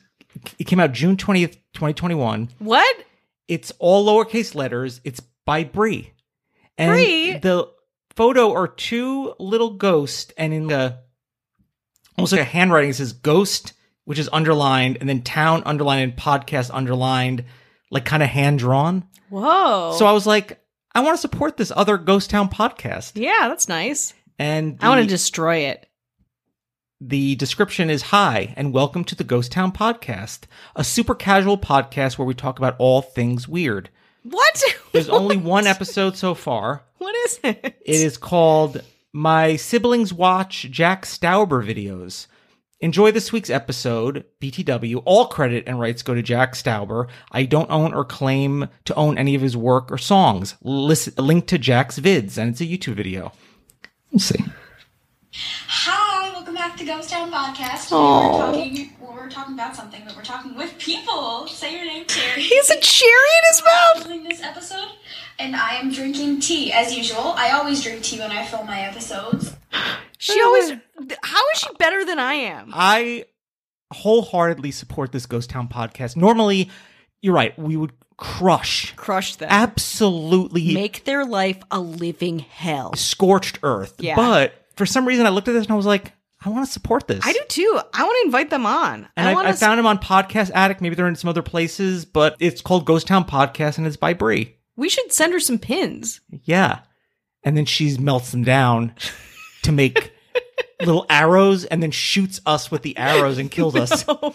it 0.58 0.64
came 0.64 0.80
out 0.80 0.92
June 0.92 1.16
20th, 1.16 1.54
2021. 1.74 2.50
What? 2.58 3.04
It's 3.46 3.72
all 3.78 4.06
lowercase 4.06 4.54
letters. 4.54 5.00
It's 5.04 5.20
by 5.44 5.64
Bree. 5.64 6.12
And 6.76 6.92
Bree? 6.92 7.38
the 7.38 7.68
photo 8.14 8.52
are 8.52 8.68
two 8.68 9.34
little 9.38 9.70
ghosts 9.74 10.32
and 10.36 10.52
in 10.52 10.66
the 10.66 10.98
almost 12.16 12.32
like 12.32 12.40
a 12.40 12.44
handwriting 12.44 12.90
it 12.90 12.94
says 12.94 13.12
ghost, 13.12 13.72
which 14.04 14.18
is 14.18 14.28
underlined, 14.32 14.98
and 15.00 15.08
then 15.08 15.22
town 15.22 15.62
underlined 15.64 16.02
and 16.02 16.16
podcast 16.18 16.70
underlined, 16.72 17.44
like 17.90 18.04
kind 18.04 18.22
of 18.22 18.28
hand 18.28 18.58
drawn. 18.58 19.06
Whoa. 19.30 19.94
So 19.98 20.06
I 20.06 20.12
was 20.12 20.26
like, 20.26 20.60
I 20.94 21.00
want 21.00 21.14
to 21.16 21.20
support 21.20 21.56
this 21.56 21.72
other 21.74 21.96
Ghost 21.96 22.30
Town 22.30 22.48
podcast. 22.48 23.12
yeah, 23.14 23.48
that's 23.48 23.68
nice. 23.68 24.14
And 24.38 24.78
I 24.80 24.88
want 24.88 25.02
to 25.02 25.06
destroy 25.06 25.56
it. 25.66 25.87
The 27.00 27.36
description 27.36 27.90
is 27.90 28.02
Hi, 28.02 28.54
and 28.56 28.72
welcome 28.72 29.04
to 29.04 29.14
the 29.14 29.22
Ghost 29.22 29.52
Town 29.52 29.70
Podcast, 29.70 30.40
a 30.74 30.82
super 30.82 31.14
casual 31.14 31.56
podcast 31.56 32.18
where 32.18 32.26
we 32.26 32.34
talk 32.34 32.58
about 32.58 32.74
all 32.78 33.02
things 33.02 33.46
weird. 33.46 33.88
What? 34.24 34.62
There's 34.92 35.08
only 35.08 35.36
one 35.36 35.66
episode 35.66 36.16
so 36.16 36.34
far. 36.34 36.82
What 36.98 37.14
is 37.26 37.40
it? 37.44 37.60
It 37.64 37.76
is 37.86 38.16
called 38.16 38.82
My 39.12 39.54
Siblings 39.54 40.12
Watch 40.12 40.62
Jack 40.70 41.04
Stauber 41.04 41.64
Videos. 41.64 42.26
Enjoy 42.80 43.12
this 43.12 43.32
week's 43.32 43.50
episode, 43.50 44.24
BTW. 44.40 45.02
All 45.04 45.26
credit 45.26 45.64
and 45.68 45.78
rights 45.78 46.02
go 46.02 46.14
to 46.14 46.22
Jack 46.22 46.54
Stauber. 46.54 47.08
I 47.30 47.44
don't 47.44 47.70
own 47.70 47.94
or 47.94 48.04
claim 48.04 48.68
to 48.86 48.94
own 48.96 49.18
any 49.18 49.36
of 49.36 49.42
his 49.42 49.56
work 49.56 49.92
or 49.92 49.98
songs. 49.98 50.56
Listen, 50.62 51.14
link 51.16 51.46
to 51.46 51.58
Jack's 51.58 52.00
vids, 52.00 52.38
and 52.38 52.50
it's 52.50 52.60
a 52.60 52.64
YouTube 52.64 52.94
video. 52.94 53.32
Let's 54.12 54.24
see. 54.24 54.44
Hi, 55.32 56.07
welcome 56.07 56.07
back 56.78 56.86
to 56.86 56.92
Ghost 56.92 57.10
Town 57.10 57.30
Podcast. 57.30 57.92
Aw. 57.92 58.30
We're 58.30 58.52
talking, 58.52 58.92
well, 59.00 59.12
we're 59.12 59.30
talking 59.30 59.54
about 59.54 59.74
something, 59.74 60.02
but 60.06 60.14
we're 60.16 60.22
talking 60.22 60.54
with 60.54 60.78
people. 60.78 61.46
Say 61.48 61.74
your 61.74 61.84
name, 61.84 62.04
Cherry. 62.06 62.42
He's 62.42 62.70
a 62.70 62.80
cherry 62.80 63.10
in 63.10 63.48
his 63.48 63.62
mouth. 63.64 64.02
Filming 64.04 64.24
this 64.24 64.42
episode, 64.42 64.88
and 65.38 65.56
I 65.56 65.74
am 65.76 65.90
drinking 65.90 66.40
tea 66.40 66.72
as 66.72 66.96
usual. 66.96 67.32
I 67.36 67.50
always 67.50 67.82
drink 67.82 68.02
tea 68.02 68.20
when 68.20 68.30
I 68.30 68.44
film 68.44 68.66
my 68.66 68.80
episodes. 68.80 69.54
She 70.18 70.40
always. 70.40 70.70
How 71.22 71.42
is 71.54 71.58
she 71.58 71.68
better 71.78 72.04
than 72.04 72.18
I 72.18 72.34
am? 72.34 72.70
I 72.74 73.24
wholeheartedly 73.92 74.70
support 74.70 75.12
this 75.12 75.26
Ghost 75.26 75.50
Town 75.50 75.68
podcast. 75.68 76.16
Normally, 76.16 76.70
you're 77.22 77.34
right, 77.34 77.58
we 77.58 77.76
would 77.76 77.92
crush, 78.16 78.94
Crush 78.96 79.36
them. 79.36 79.48
absolutely 79.50 80.74
Make 80.74 81.04
their 81.04 81.24
life 81.24 81.58
a 81.70 81.80
living 81.80 82.40
hell. 82.40 82.94
scorched 82.94 83.60
earth. 83.62 83.94
Yeah. 83.98 84.16
But 84.16 84.54
for 84.76 84.86
some 84.86 85.06
reason, 85.06 85.24
I 85.24 85.30
looked 85.30 85.48
at 85.48 85.52
this 85.52 85.64
and 85.64 85.72
I 85.72 85.76
was 85.76 85.86
like, 85.86 86.12
I 86.44 86.50
want 86.50 86.66
to 86.66 86.72
support 86.72 87.08
this. 87.08 87.24
I 87.26 87.32
do 87.32 87.40
too. 87.48 87.80
I 87.92 88.04
want 88.04 88.16
to 88.22 88.26
invite 88.26 88.50
them 88.50 88.64
on. 88.64 89.08
And 89.16 89.28
I, 89.28 89.34
I, 89.40 89.50
to. 89.50 89.54
found 89.54 89.78
them 89.78 89.86
on 89.86 89.98
Podcast 89.98 90.50
Addict. 90.54 90.80
Maybe 90.80 90.94
they're 90.94 91.08
in 91.08 91.16
some 91.16 91.28
other 91.28 91.42
places, 91.42 92.04
but 92.04 92.36
it's 92.38 92.60
called 92.60 92.84
Ghost 92.86 93.06
Town 93.08 93.24
Podcast 93.24 93.78
and 93.78 93.86
it's 93.86 93.96
by 93.96 94.12
Brie. 94.14 94.54
we 94.76 94.88
should 94.88 95.12
send 95.12 95.32
her 95.32 95.40
some 95.40 95.58
pins. 95.58 96.20
Yeah. 96.44 96.80
And 97.42 97.56
then 97.56 97.64
she 97.64 97.96
melts 97.98 98.30
them 98.30 98.44
down 98.44 98.94
to 99.62 99.72
make 99.72 100.12
little 100.80 101.06
arrows 101.10 101.64
and 101.64 101.82
then 101.82 101.90
shoots 101.90 102.40
us 102.46 102.70
with 102.70 102.82
the 102.82 102.96
arrows 102.96 103.38
and 103.38 103.50
kills 103.50 103.74
us. 103.74 104.04
I 104.08 104.32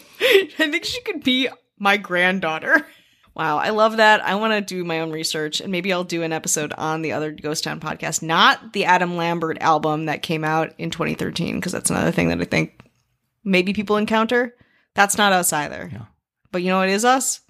think 0.58 0.84
she 0.84 1.02
could 1.02 1.24
be 1.24 1.48
my 1.80 1.96
granddaughter. 1.98 2.86
Wow, 3.36 3.58
I 3.58 3.70
love 3.70 3.98
that. 3.98 4.24
I 4.24 4.36
want 4.36 4.54
to 4.54 4.76
do 4.76 4.84
my 4.84 5.00
own 5.00 5.12
research 5.12 5.60
and 5.60 5.72
maybe 5.72 5.92
I'll 5.92 6.04
do 6.04 6.22
an 6.22 6.32
episode 6.34 6.72
on 6.74 7.02
the 7.02 7.14
other 7.14 7.32
Ghost 7.32 7.64
Town 7.64 7.80
podcast, 7.80 8.22
not 8.22 8.74
the 8.74 8.86
Adam 8.86 9.18
Lambert 9.18 9.58
album 9.60 10.06
that 10.06 10.22
came 10.22 10.44
out 10.44 10.74
in 10.78 10.92
2013, 10.92 11.56
because 11.56 11.72
that's 11.72 11.90
another 11.90 12.12
thing 12.12 12.28
that 12.30 12.40
I 12.40 12.46
think 12.46 12.80
maybe 13.44 13.74
people 13.74 13.98
encounter. 13.98 14.56
That's 14.94 15.18
not 15.18 15.34
us 15.34 15.52
either. 15.52 15.90
Yeah. 15.92 16.06
But 16.52 16.62
you 16.62 16.70
know 16.70 16.78
what 16.78 16.90
is 16.90 17.06
us? 17.06 17.42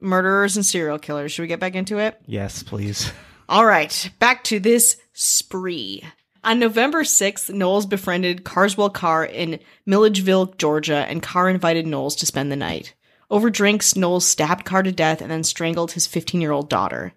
Murderers 0.00 0.56
and 0.56 0.66
serial 0.66 0.98
killers. 0.98 1.30
Should 1.30 1.42
we 1.42 1.48
get 1.48 1.60
back 1.60 1.76
into 1.76 1.98
it? 1.98 2.20
Yes, 2.26 2.64
please. 2.64 3.12
All 3.48 3.64
right, 3.64 4.10
back 4.18 4.44
to 4.44 4.58
this 4.58 4.96
spree. 5.12 6.02
On 6.44 6.58
November 6.58 7.02
6th, 7.02 7.52
Knowles 7.52 7.86
befriended 7.86 8.44
Carswell 8.44 8.90
Carr 8.90 9.24
in 9.24 9.60
Milledgeville, 9.86 10.46
Georgia, 10.46 11.06
and 11.08 11.22
Carr 11.22 11.48
invited 11.48 11.86
Knowles 11.86 12.16
to 12.16 12.26
spend 12.26 12.52
the 12.52 12.56
night. 12.56 12.94
Over 13.30 13.50
drinks, 13.50 13.94
Knowles 13.94 14.26
stabbed 14.26 14.64
Carr 14.64 14.82
to 14.82 14.92
death 14.92 15.20
and 15.20 15.30
then 15.30 15.44
strangled 15.44 15.92
his 15.92 16.06
15 16.06 16.40
year 16.40 16.52
old 16.52 16.68
daughter. 16.68 17.12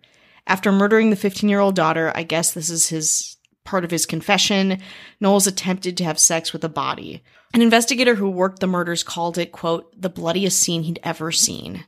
After 0.47 0.71
murdering 0.71 1.09
the 1.09 1.15
15 1.15 1.49
year 1.49 1.59
old 1.59 1.75
daughter, 1.75 2.11
I 2.15 2.23
guess 2.23 2.51
this 2.51 2.69
is 2.69 2.89
his 2.89 3.37
part 3.63 3.85
of 3.85 3.91
his 3.91 4.05
confession, 4.05 4.81
Knowles 5.19 5.47
attempted 5.47 5.95
to 5.97 6.03
have 6.03 6.19
sex 6.19 6.51
with 6.51 6.63
a 6.63 6.69
body. 6.69 7.23
An 7.53 7.61
investigator 7.61 8.15
who 8.15 8.29
worked 8.29 8.59
the 8.59 8.67
murders 8.67 9.03
called 9.03 9.37
it, 9.37 9.51
quote, 9.51 9.93
the 9.99 10.09
bloodiest 10.09 10.59
scene 10.59 10.83
he'd 10.83 10.99
ever 11.03 11.31
seen. 11.31 11.85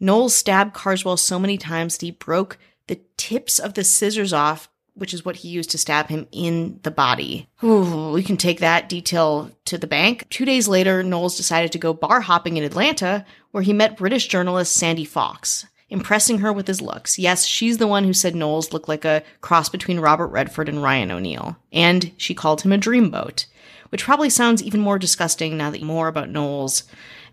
Knowles 0.00 0.34
stabbed 0.34 0.74
Carswell 0.74 1.16
so 1.16 1.38
many 1.38 1.58
times 1.58 1.96
that 1.96 2.06
he 2.06 2.12
broke 2.12 2.58
the 2.86 3.00
tips 3.16 3.58
of 3.58 3.74
the 3.74 3.84
scissors 3.84 4.32
off, 4.32 4.68
which 4.94 5.12
is 5.12 5.24
what 5.24 5.36
he 5.36 5.48
used 5.48 5.70
to 5.70 5.78
stab 5.78 6.08
him 6.08 6.26
in 6.32 6.80
the 6.82 6.90
body. 6.90 7.48
Ooh, 7.62 8.12
we 8.12 8.22
can 8.22 8.36
take 8.36 8.60
that 8.60 8.88
detail 8.88 9.50
to 9.66 9.76
the 9.76 9.86
bank. 9.86 10.26
Two 10.30 10.44
days 10.44 10.68
later, 10.68 11.02
Knowles 11.02 11.36
decided 11.36 11.72
to 11.72 11.78
go 11.78 11.92
bar 11.92 12.20
hopping 12.20 12.56
in 12.56 12.64
Atlanta, 12.64 13.24
where 13.50 13.62
he 13.62 13.72
met 13.72 13.96
British 13.96 14.28
journalist 14.28 14.74
Sandy 14.74 15.04
Fawkes 15.04 15.66
impressing 15.90 16.38
her 16.38 16.52
with 16.52 16.66
his 16.66 16.80
looks. 16.80 17.18
Yes, 17.18 17.44
she's 17.44 17.78
the 17.78 17.86
one 17.86 18.04
who 18.04 18.12
said 18.12 18.34
Knowles 18.34 18.72
looked 18.72 18.88
like 18.88 19.04
a 19.04 19.22
cross 19.40 19.68
between 19.68 20.00
Robert 20.00 20.28
Redford 20.28 20.68
and 20.68 20.82
Ryan 20.82 21.12
O'Neal. 21.12 21.56
And 21.72 22.12
she 22.16 22.34
called 22.34 22.62
him 22.62 22.72
a 22.72 22.78
dreamboat, 22.78 23.46
which 23.90 24.04
probably 24.04 24.28
sounds 24.28 24.62
even 24.62 24.80
more 24.80 24.98
disgusting 24.98 25.56
now 25.56 25.70
that 25.70 25.78
you 25.78 25.86
know 25.86 25.92
more 25.92 26.08
about 26.08 26.30
Knowles 26.30 26.84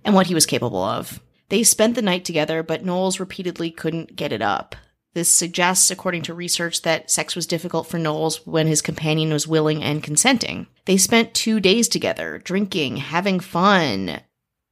and 0.06 0.14
what 0.14 0.28
he 0.28 0.34
was 0.34 0.46
capable 0.46 0.84
of. 0.84 1.20
They 1.50 1.64
spent 1.64 1.96
the 1.96 2.02
night 2.02 2.24
together, 2.24 2.64
but 2.64 2.86
Knowles 2.86 3.20
repeatedly 3.20 3.72
couldn't 3.72 4.16
get 4.16 4.32
it 4.32 4.42
up. 4.42 4.76
This 5.14 5.30
suggests, 5.30 5.92
according 5.92 6.22
to 6.24 6.34
research, 6.34 6.84
that 6.84 7.12
sex 7.12 7.36
was 7.36 7.46
difficult 7.46 7.88
for 7.88 8.00
Knowles 8.00 8.48
when 8.48 8.68
his 8.68 8.82
companion 8.82 9.34
was 9.34 9.48
willing 9.48 9.84
and 9.84 10.02
consenting. 10.02 10.68
They 10.86 10.96
spent 10.96 11.34
two 11.34 11.60
days 11.60 11.90
together, 11.90 12.40
drinking, 12.44 12.98
having 12.98 13.42
fun, 13.42 14.22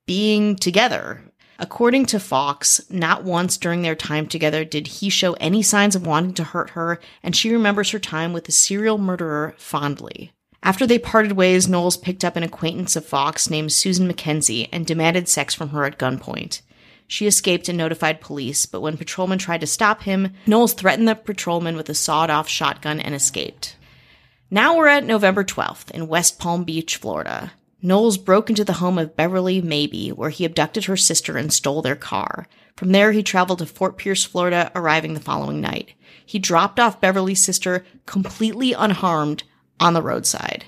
being 0.08 0.56
together. 0.56 1.24
According 1.62 2.06
to 2.08 2.22
Fawkes, 2.22 2.90
not 2.90 3.26
once 3.26 3.58
during 3.58 3.82
their 3.82 3.96
time 3.96 4.28
together 4.28 4.64
did 4.64 4.88
he 4.88 5.10
show 5.10 5.34
any 5.34 5.62
signs 5.62 5.94
of 5.94 6.08
wanting 6.08 6.34
to 6.36 6.46
hurt 6.46 6.70
her, 6.70 7.02
and 7.22 7.36
she 7.36 7.52
remembers 7.52 7.92
her 7.92 8.00
time 8.00 8.32
with 8.32 8.46
the 8.46 8.54
serial 8.54 8.98
murderer 8.98 9.56
fondly. 9.58 10.32
After 10.64 10.88
they 10.88 11.00
parted 11.00 11.34
ways, 11.34 11.68
Knowles 11.68 11.98
picked 11.98 12.24
up 12.24 12.38
an 12.38 12.44
acquaintance 12.44 12.96
of 12.96 13.06
Fawkes 13.06 13.50
named 13.50 13.74
Susan 13.74 14.10
McKenzie 14.10 14.70
and 14.72 14.86
demanded 14.86 15.28
sex 15.28 15.54
from 15.54 15.70
her 15.70 15.84
at 15.84 16.00
gunpoint. 16.00 16.62
She 17.10 17.26
escaped 17.26 17.68
and 17.68 17.78
notified 17.78 18.22
police, 18.22 18.68
but 18.68 18.82
when 18.82 18.96
patrolmen 18.96 19.40
tried 19.40 19.62
to 19.62 19.68
stop 19.68 20.04
him, 20.04 20.32
Knowles 20.46 20.74
threatened 20.74 21.08
the 21.08 21.16
patrolman 21.16 21.76
with 21.76 21.90
a 21.90 21.96
sawed 21.96 22.30
off 22.30 22.48
shotgun 22.48 23.00
and 23.00 23.16
escaped. 23.16 23.76
Now 24.52 24.78
we're 24.78 24.90
at 24.90 25.04
November 25.04 25.44
12th 25.44 25.90
in 25.90 26.08
West 26.08 26.38
Palm 26.38 26.66
Beach, 26.66 26.98
Florida. 26.98 27.52
Knowles 27.82 28.20
broke 28.20 28.52
into 28.52 28.64
the 28.64 28.74
home 28.74 29.00
of 29.00 29.16
Beverly 29.16 29.60
Mabee, 29.60 30.12
where 30.12 30.30
he 30.30 30.46
abducted 30.46 30.86
her 30.86 30.96
sister 30.96 31.36
and 31.36 31.52
stole 31.52 31.82
their 31.82 31.96
car. 31.96 32.48
From 32.76 32.92
there, 32.92 33.12
he 33.12 33.24
traveled 33.24 33.60
to 33.60 33.66
Fort 33.66 33.98
Pierce, 33.98 34.24
Florida, 34.24 34.72
arriving 34.76 35.16
the 35.16 35.20
following 35.20 35.60
night. 35.60 35.94
He 36.24 36.38
dropped 36.38 36.80
off 36.80 37.02
Beverly's 37.02 37.44
sister 37.44 37.84
completely 38.06 38.74
unharmed 38.74 39.44
on 39.80 39.94
the 39.94 40.04
roadside. 40.04 40.66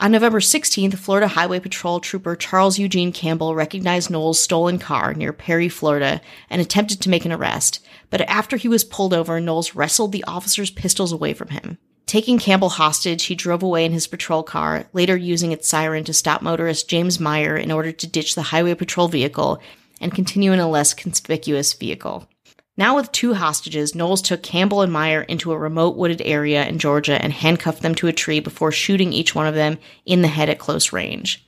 On 0.00 0.10
November 0.10 0.40
16th, 0.40 0.98
Florida 0.98 1.28
Highway 1.28 1.60
Patrol 1.60 2.00
Trooper 2.00 2.34
Charles 2.34 2.80
Eugene 2.80 3.12
Campbell 3.12 3.54
recognized 3.54 4.10
Knowles' 4.10 4.42
stolen 4.42 4.78
car 4.78 5.14
near 5.14 5.32
Perry, 5.32 5.68
Florida, 5.68 6.20
and 6.50 6.60
attempted 6.60 7.00
to 7.00 7.08
make 7.08 7.24
an 7.24 7.32
arrest. 7.32 7.78
But 8.10 8.22
after 8.22 8.56
he 8.56 8.66
was 8.66 8.82
pulled 8.82 9.14
over, 9.14 9.40
Knowles 9.40 9.76
wrestled 9.76 10.10
the 10.10 10.24
officer's 10.24 10.72
pistols 10.72 11.12
away 11.12 11.32
from 11.32 11.48
him. 11.48 11.78
Taking 12.06 12.38
Campbell 12.38 12.70
hostage, 12.70 13.24
he 13.26 13.36
drove 13.36 13.62
away 13.62 13.84
in 13.84 13.92
his 13.92 14.08
patrol 14.08 14.42
car, 14.42 14.86
later 14.92 15.16
using 15.16 15.52
its 15.52 15.68
siren 15.68 16.02
to 16.04 16.12
stop 16.12 16.42
motorist 16.42 16.90
James 16.90 17.20
Meyer 17.20 17.56
in 17.56 17.70
order 17.70 17.92
to 17.92 18.06
ditch 18.06 18.34
the 18.34 18.42
highway 18.42 18.74
patrol 18.74 19.06
vehicle 19.06 19.62
and 20.00 20.12
continue 20.12 20.52
in 20.52 20.58
a 20.58 20.68
less 20.68 20.92
conspicuous 20.92 21.72
vehicle. 21.72 22.28
Now 22.76 22.96
with 22.96 23.12
two 23.12 23.34
hostages, 23.34 23.94
Knowles 23.94 24.20
took 24.20 24.42
Campbell 24.42 24.82
and 24.82 24.92
Meyer 24.92 25.22
into 25.22 25.52
a 25.52 25.58
remote 25.58 25.96
wooded 25.96 26.20
area 26.24 26.66
in 26.66 26.78
Georgia 26.78 27.22
and 27.22 27.32
handcuffed 27.32 27.82
them 27.82 27.94
to 27.96 28.08
a 28.08 28.12
tree 28.12 28.40
before 28.40 28.72
shooting 28.72 29.12
each 29.12 29.34
one 29.34 29.46
of 29.46 29.54
them 29.54 29.78
in 30.04 30.22
the 30.22 30.28
head 30.28 30.48
at 30.48 30.58
close 30.58 30.92
range. 30.92 31.46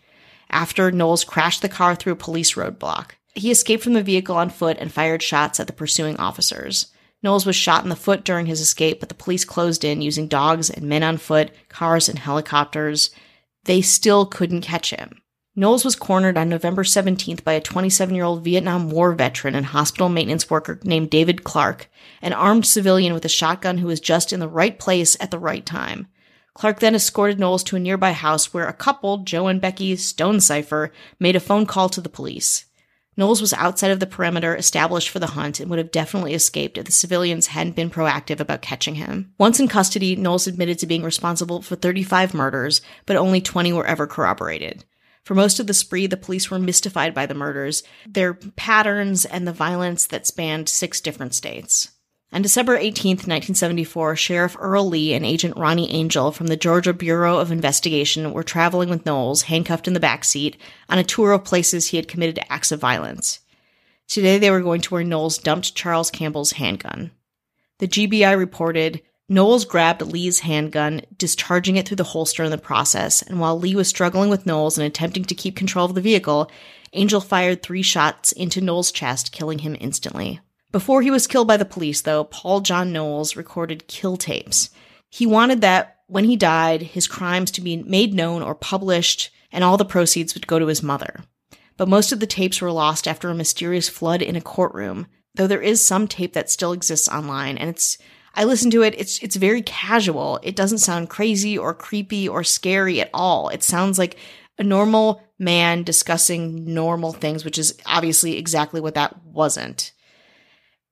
After, 0.51 0.93
Knowles 0.93 1.25
crashed 1.25 1.63
the 1.63 1.69
car 1.69 1.97
through 1.97 2.13
a 2.13 2.17
police 2.17 2.55
roadblock. 2.55 3.13
He 3.35 3.51
escaped 3.51 3.83
from 3.83 3.95
the 3.95 4.03
vehicle 4.03 4.37
on 4.37 4.51
foot 4.51 4.77
and 4.79 4.93
fired 4.93 5.23
shots 5.23 5.59
at 5.59 5.67
the 5.67 5.73
pursuing 5.73 6.17
officers. 6.19 6.93
Knowles 7.23 7.45
was 7.45 7.57
shot 7.57 7.83
in 7.83 7.91
the 7.91 7.97
foot 7.97 8.25
during 8.25 8.47
his 8.47 8.61
escape, 8.61 9.01
but 9.01 9.09
the 9.09 9.15
police 9.15 9.45
closed 9.45 9.85
in 9.85 10.03
using 10.03 10.29
dogs 10.29 10.71
and 10.71 10.85
men 10.85 11.03
on 11.03 11.17
foot, 11.17 11.51
cars 11.69 12.09
and 12.09 12.21
helicopters. 12.21 13.11
They 13.65 13.83
still 13.83 14.27
couldn't 14.27 14.61
catch 14.61 14.91
him. 14.91 15.21
Knowles 15.59 15.87
was 15.87 15.97
cornered 15.97 16.37
on 16.37 16.51
November 16.51 16.83
17th 16.83 17.43
by 17.43 17.55
a 17.55 17.63
27 17.63 18.15
year 18.15 18.25
old 18.25 18.45
Vietnam 18.45 18.91
War 18.91 19.15
veteran 19.15 19.55
and 19.55 19.65
hospital 19.65 20.11
maintenance 20.11 20.51
worker 20.51 20.79
named 20.85 21.09
David 21.09 21.45
Clark, 21.45 21.89
an 22.21 22.35
armed 22.35 22.67
civilian 22.67 23.15
with 23.15 23.25
a 23.25 23.31
shotgun 23.31 23.79
who 23.79 23.87
was 23.87 23.99
just 23.99 24.35
in 24.35 24.41
the 24.41 24.51
right 24.51 24.79
place 24.79 25.17
at 25.19 25.31
the 25.31 25.39
right 25.39 25.65
time. 25.65 26.09
Clark 26.53 26.81
then 26.81 26.95
escorted 26.95 27.39
Knowles 27.39 27.65
to 27.65 27.77
a 27.77 27.79
nearby 27.79 28.13
house 28.13 28.53
where 28.53 28.69
a 28.69 28.75
couple, 28.75 29.19
Joe 29.19 29.47
and 29.47 29.59
Becky 29.59 29.97
Stonecipher, 29.97 30.93
made 31.19 31.37
a 31.37 31.41
phone 31.41 31.65
call 31.65 31.89
to 31.89 32.03
the 32.03 32.11
police. 32.11 32.67
Knowles 33.17 33.41
was 33.41 33.55
outside 33.55 33.91
of 33.91 34.01
the 34.01 34.07
perimeter 34.07 34.55
established 34.55 35.09
for 35.09 35.21
the 35.21 35.29
hunt 35.29 35.59
and 35.59 35.71
would 35.71 35.79
have 35.79 35.91
definitely 35.91 36.35
escaped 36.35 36.77
if 36.77 36.85
the 36.85 36.93
civilians 36.93 37.47
hadn't 37.47 37.77
been 37.77 37.89
proactive 37.89 38.41
about 38.41 38.61
catching 38.61 38.97
him. 38.97 39.33
Once 39.39 39.59
in 39.59 39.69
custody, 39.69 40.17
Knowles 40.17 40.47
admitted 40.47 40.79
to 40.81 40.87
being 40.87 41.03
responsible 41.03 41.63
for 41.63 41.77
35 41.77 42.35
murders, 42.35 42.83
but 43.07 43.17
only 43.17 43.41
20 43.41 43.73
were 43.73 43.87
ever 43.87 44.07
corroborated. 44.07 44.85
For 45.27 45.35
most 45.35 45.59
of 45.59 45.67
the 45.67 45.75
spree, 45.75 46.07
the 46.07 46.17
police 46.17 46.53
were 46.53 46.59
mystified 46.61 47.13
by 47.13 47.27
the 47.27 47.35
murders, 47.35 47.83
their 48.07 48.33
patterns, 48.33 49.25
and 49.25 49.45
the 49.45 49.53
violence 49.53 50.07
that 50.07 50.25
spanned 50.25 50.69
six 50.69 51.01
different 51.01 51.35
states. 51.35 51.89
On 52.33 52.43
December 52.43 52.77
18, 52.77 53.11
1974, 53.11 54.15
Sheriff 54.15 54.57
Earl 54.57 54.89
Lee 54.89 55.15
and 55.15 55.27
Agent 55.27 55.57
Ronnie 55.57 55.91
Angel 55.91 56.31
from 56.31 56.47
the 56.47 56.57
Georgia 56.57 56.93
Bureau 56.93 57.39
of 57.39 57.51
Investigation 57.51 58.33
were 58.33 58.45
traveling 58.45 58.89
with 58.89 59.05
Knowles, 59.05 59.43
handcuffed 59.43 59.89
in 59.89 59.95
the 59.95 60.01
back 60.01 60.23
seat, 60.23 60.57
on 60.89 60.97
a 60.97 61.03
tour 61.03 61.33
of 61.33 61.43
places 61.43 61.89
he 61.89 61.97
had 61.97 62.07
committed 62.07 62.39
acts 62.49 62.71
of 62.71 62.79
violence. 62.79 63.41
Today 64.07 64.39
they 64.39 64.53
were 64.53 64.61
going 64.61 64.81
to 64.83 64.95
where 64.95 65.03
Knowles 65.03 65.39
dumped 65.39 65.75
Charles 65.75 66.13
Campbell's 66.13 66.53
handgun. 66.53 67.11
The 67.79 67.89
GBI 67.89 68.39
reported 68.39 69.03
Knowles 69.29 69.65
grabbed 69.65 70.03
Lee's 70.03 70.41
handgun, 70.41 71.03
discharging 71.17 71.77
it 71.77 71.87
through 71.87 71.97
the 71.97 72.05
holster 72.05 72.45
in 72.45 72.51
the 72.51 72.59
process, 72.59 73.23
and 73.23 73.41
while 73.41 73.59
Lee 73.59 73.75
was 73.75 73.89
struggling 73.89 74.31
with 74.31 74.47
Knowles 74.47 74.79
and 74.79 74.87
attempting 74.87 75.25
to 75.25 75.35
keep 75.35 75.57
control 75.57 75.87
of 75.87 75.97
the 75.97 76.01
vehicle, 76.01 76.51
Angel 76.93 77.21
fired 77.21 77.63
three 77.63 77.83
shots 77.83 78.31
into 78.31 78.61
Knowles' 78.61 78.93
chest, 78.93 79.33
killing 79.33 79.59
him 79.61 79.77
instantly. 79.81 80.41
Before 80.71 81.03
he 81.03 81.11
was 81.11 81.27
killed 81.27 81.49
by 81.49 81.57
the 81.57 81.65
police, 81.65 82.03
though, 82.03 82.25
Paul 82.25 82.61
John 82.61 82.93
Knowles 82.93 83.35
recorded 83.35 83.89
kill 83.89 84.17
tapes. 84.17 84.71
He 85.11 85.27
wanted 85.27 85.61
that 85.61 85.97
when 86.07 86.25
he 86.25 86.37
died, 86.37 86.83
his 86.83 87.09
crimes 87.09 87.51
to 87.53 87.61
be 87.61 87.79
made 87.79 88.15
known 88.15 88.43
or 88.43 88.55
published, 88.55 89.31
and 89.51 89.65
all 89.65 89.77
the 89.77 89.85
proceeds 89.85 90.35
would 90.35 90.47
go 90.47 90.61
to 90.61 90.67
his 90.67 90.83
mother. 90.83 91.25
But 91.77 91.89
most 91.89 92.13
of 92.13 92.21
the 92.21 92.27
tapes 92.27 92.61
were 92.61 92.71
lost 92.71 93.09
after 93.09 93.29
a 93.29 93.35
mysterious 93.35 93.89
flood 93.89 94.23
in 94.23 94.37
a 94.37 94.41
courtroom, 94.41 95.09
though 95.35 95.49
there 95.49 95.63
is 95.63 95.85
some 95.85 96.07
tape 96.07 96.33
that 96.35 96.51
still 96.51 96.73
exists 96.73 97.09
online, 97.09 97.59
and 97.59 97.69
it's 97.69 97.99
I 98.37 98.45
listen 98.45 98.71
to 98.73 98.83
it, 98.83 98.95
it's 98.99 99.19
it's 99.23 99.37
very 99.37 99.63
casual. 99.63 100.39
It 100.43 100.57
doesn't 100.57 100.79
sound 100.79 101.09
crazy 101.09 101.57
or 101.57 101.73
creepy 101.73 102.29
or 102.29 102.45
scary 102.45 103.01
at 103.01 103.11
all. 103.15 103.49
It 103.49 103.63
sounds 103.63 103.99
like 103.99 104.19
a 104.59 104.63
normal 104.63 105.23
man 105.39 105.83
discussing 105.83 106.73
normal 106.73 107.13
things, 107.13 107.45
which 107.45 107.59
is 107.59 107.77
obviously 107.87 108.37
exactly 108.37 108.81
what 108.81 108.95
that 108.95 109.23
wasn't. 109.25 109.93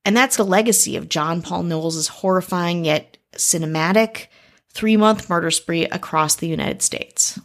And 0.03 0.15
that's 0.15 0.37
the 0.37 0.45
legacy 0.45 0.97
of 0.97 1.09
John 1.09 1.41
Paul 1.41 1.63
Knowles' 1.63 2.07
horrifying 2.07 2.85
yet 2.85 3.17
cinematic 3.33 4.27
three 4.71 4.97
month 4.97 5.29
murder 5.29 5.51
spree 5.51 5.85
across 5.85 6.35
the 6.35 6.47
United 6.47 6.81
States. 6.81 7.39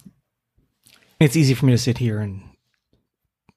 It's 1.19 1.37
easy 1.37 1.55
for 1.55 1.67
me 1.67 1.73
to 1.73 1.79
sit 1.79 1.99
here 1.99 2.21
and 2.21 2.43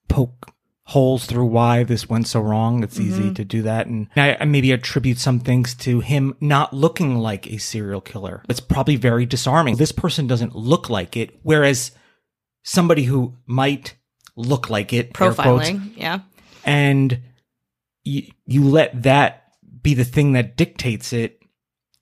poke 0.10 0.53
holes 0.86 1.26
through 1.26 1.46
why 1.46 1.84
this 1.84 2.10
went 2.10 2.28
so 2.28 2.42
wrong. 2.42 2.84
It's 2.84 2.98
mm-hmm. 2.98 3.10
easy 3.10 3.34
to 3.34 3.46
do 3.46 3.62
that. 3.62 3.88
And 3.88 4.08
I, 4.16 4.38
I, 4.40 4.46
maybe 4.46 4.72
attribute 4.72 5.18
some 5.18 5.40
things 5.40 5.74
to 5.76 6.02
him 6.02 6.36
not 6.42 6.74
looking 6.74 7.18
like 7.18 7.48
a 7.48 7.58
serial 7.58 8.02
killer. 8.02 8.44
It's 8.50 8.60
probably 8.60 8.98
very 8.98 9.26
disarming. 9.26 9.78
This 9.78 9.94
person 9.94 10.28
doesn't 10.28 10.56
look 10.56 10.90
like 10.90 11.16
it. 11.16 11.40
Whereas 11.42 11.92
somebody 12.64 13.04
who 13.04 13.38
might 13.46 13.96
look 14.36 14.70
like 14.70 14.92
it, 14.92 15.14
profiling, 15.14 15.80
quotes, 15.80 15.98
yeah. 15.98 16.20
And 16.66 17.22
you, 18.04 18.24
you 18.46 18.64
let 18.64 19.04
that 19.04 19.44
be 19.82 19.94
the 19.94 20.06
thing 20.06 20.34
that 20.34 20.58
dictates 20.58 21.14
it, 21.14 21.40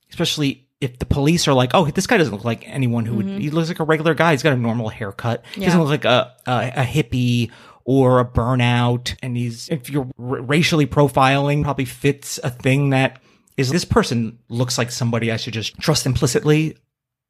especially 0.10 0.68
if 0.80 0.98
the 0.98 1.06
police 1.06 1.48
are 1.48 1.54
like, 1.54 1.72
oh, 1.76 1.86
this 1.92 2.08
guy 2.08 2.18
doesn't 2.18 2.34
look 2.34 2.44
like 2.44 2.68
anyone 2.68 3.06
who 3.06 3.18
mm-hmm. 3.18 3.34
would, 3.34 3.42
he 3.42 3.52
looks 3.52 3.68
like 3.70 3.80
a 3.80 3.84
regular 3.84 4.16
guy. 4.16 4.32
He's 4.32 4.42
got 4.42 4.54
a 4.54 4.58
normal 4.58 4.90
haircut. 4.90 5.46
He 5.54 5.64
doesn't 5.64 5.80
look 5.80 5.90
like 5.90 6.06
a, 6.06 6.34
a, 6.48 6.74
a, 6.78 6.84
hippie 6.84 7.52
or 7.86 8.20
a 8.20 8.26
burnout. 8.26 9.16
And 9.24 9.36
he's, 9.38 9.70
if 9.70 9.90
you're 9.90 10.06
r- 10.20 10.42
racially 10.42 10.86
profiling, 10.88 11.64
probably 11.64 11.86
fits 11.86 12.40
a 12.44 12.50
thing 12.50 12.92
that 12.92 13.22
is 13.58 13.70
this 13.70 13.86
person 13.86 14.40
looks 14.50 14.78
like 14.78 14.92
somebody 14.92 15.32
I 15.32 15.38
should 15.38 15.54
just 15.54 15.78
trust 15.80 16.06
implicitly. 16.06 16.78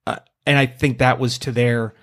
Uh, 0.07 0.17
and 0.45 0.57
I 0.57 0.65
think 0.65 0.99
that 0.99 1.19
was 1.19 1.37
to 1.39 1.51
their 1.51 1.93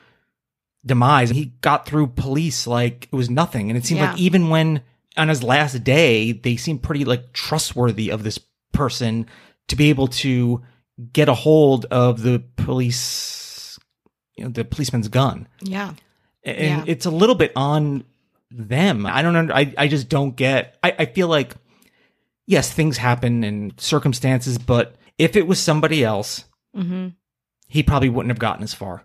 demise. 0.84 1.30
He 1.30 1.46
got 1.60 1.86
through 1.86 2.08
police 2.08 2.66
like 2.66 3.08
it 3.12 3.16
was 3.16 3.30
nothing. 3.30 3.70
And 3.70 3.76
it 3.76 3.84
seemed 3.86 4.00
Yeah. 4.00 4.10
like 4.12 4.20
even 4.20 4.48
when 4.50 4.82
on 5.16 5.28
his 5.28 5.42
last 5.42 5.82
day, 5.84 6.32
they 6.32 6.56
seemed 6.56 6.82
pretty 6.82 7.04
like 7.04 7.32
trustworthy 7.32 8.10
of 8.10 8.22
this 8.22 8.38
person 8.72 9.26
to 9.68 9.76
be 9.76 9.90
able 9.90 10.06
to 10.08 10.62
get 11.12 11.28
a 11.28 11.34
hold 11.34 11.84
of 11.86 12.22
the 12.22 12.42
police, 12.56 13.78
you 14.36 14.44
know, 14.44 14.50
the 14.50 14.64
policeman's 14.64 15.08
gun. 15.08 15.46
Yeah. 15.60 15.94
And 16.44 16.58
Yeah. 16.58 16.84
it's 16.86 17.06
a 17.06 17.10
little 17.10 17.34
bit 17.34 17.52
on 17.56 18.04
them. 18.50 19.06
I 19.06 19.22
don't 19.22 19.46
know. 19.46 19.54
I, 19.54 19.72
I 19.76 19.88
just 19.88 20.08
don't 20.08 20.34
get, 20.36 20.76
I, 20.82 20.94
I 21.00 21.06
feel 21.06 21.28
like, 21.28 21.54
yes, 22.46 22.72
things 22.72 22.96
happen 22.96 23.44
and 23.44 23.78
circumstances, 23.80 24.58
but 24.58 24.96
if 25.18 25.36
it 25.36 25.46
was 25.46 25.58
somebody 25.60 26.04
else, 26.04 26.44
hmm 26.74 27.08
he 27.70 27.82
probably 27.82 28.08
wouldn't 28.08 28.30
have 28.30 28.38
gotten 28.38 28.62
as 28.62 28.72
far. 28.72 29.04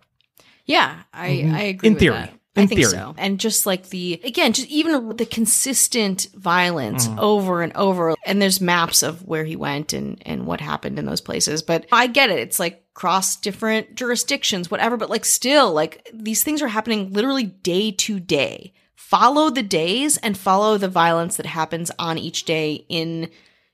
Yeah, 0.66 1.02
I, 1.14 1.30
Mhm. 1.32 1.54
I 1.54 1.62
agree. 1.64 1.90
In 1.90 1.96
theory. 1.98 2.16
that. 2.16 2.30
In 2.56 2.64
I 2.64 2.66
think 2.68 2.80
theory. 2.80 2.92
so. 2.92 3.14
And 3.18 3.38
just 3.38 3.66
like 3.66 3.90
the 3.90 4.22
again, 4.24 4.54
just 4.54 4.70
even 4.70 5.18
the 5.18 5.26
consistent 5.26 6.28
violence 6.34 7.10
Mm. 7.10 7.20
over 7.20 7.62
and 7.62 7.74
over. 7.76 8.16
And 8.26 8.42
there's 8.42 8.62
maps 8.62 9.04
of 9.04 9.28
where 9.28 9.44
he 9.44 9.58
went 9.58 9.92
and 9.92 10.18
and 10.26 10.46
what 10.46 10.62
happened 10.62 10.98
in 10.98 11.06
those 11.06 11.20
places. 11.20 11.62
But 11.62 11.88
I 11.92 12.08
get 12.08 12.30
it. 12.30 12.40
It's 12.40 12.58
like 12.60 12.86
cross 12.94 13.36
different 13.36 13.96
jurisdictions, 13.96 14.72
whatever. 14.72 14.96
But 14.96 15.10
like 15.10 15.26
still, 15.26 15.74
like 15.74 16.10
these 16.14 16.42
things 16.44 16.62
are 16.62 16.68
happening 16.70 17.12
literally 17.12 17.44
day 17.46 17.92
to 17.92 18.20
day. 18.22 18.72
Follow 18.96 19.50
the 19.50 19.64
days 19.64 20.18
and 20.18 20.38
follow 20.38 20.78
the 20.78 20.88
violence 20.88 21.38
that 21.38 21.46
happens 21.46 21.92
on 22.00 22.18
each 22.18 22.46
day 22.46 22.86
in 22.90 23.30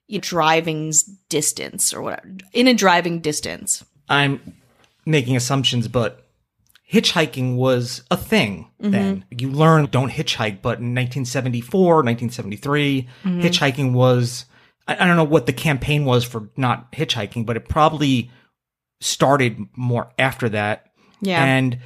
you 0.07 0.17
know, 0.17 0.21
driving's 0.21 1.03
distance 1.03 1.93
or 1.93 2.01
whatever 2.01 2.27
in 2.53 2.67
a 2.67 2.73
driving 2.73 3.19
distance. 3.19 3.83
I'm 4.09 4.55
making 5.05 5.35
assumptions, 5.35 5.87
but 5.87 6.25
hitchhiking 6.91 7.55
was 7.55 8.01
a 8.09 8.17
thing 8.17 8.67
Mm-hmm. 8.81 8.91
then. 8.91 9.25
You 9.29 9.51
learn 9.51 9.85
don't 9.87 10.09
hitchhike, 10.11 10.61
but 10.61 10.79
in 10.79 10.95
1974, 10.95 11.95
1973, 12.03 13.07
Mhm. 13.23 13.41
hitchhiking 13.43 13.91
was, 13.93 14.45
I, 14.87 14.95
I 15.03 15.05
don't 15.07 15.17
know 15.17 15.23
what 15.25 15.45
the 15.45 15.53
campaign 15.53 16.05
was 16.05 16.23
for 16.23 16.49
not 16.57 16.91
hitchhiking, 16.93 17.45
but 17.45 17.55
it 17.57 17.67
probably 17.69 18.31
started 19.01 19.59
more 19.75 20.11
after 20.17 20.49
that. 20.49 20.87
Yeah. 21.21 21.43
And 21.43 21.79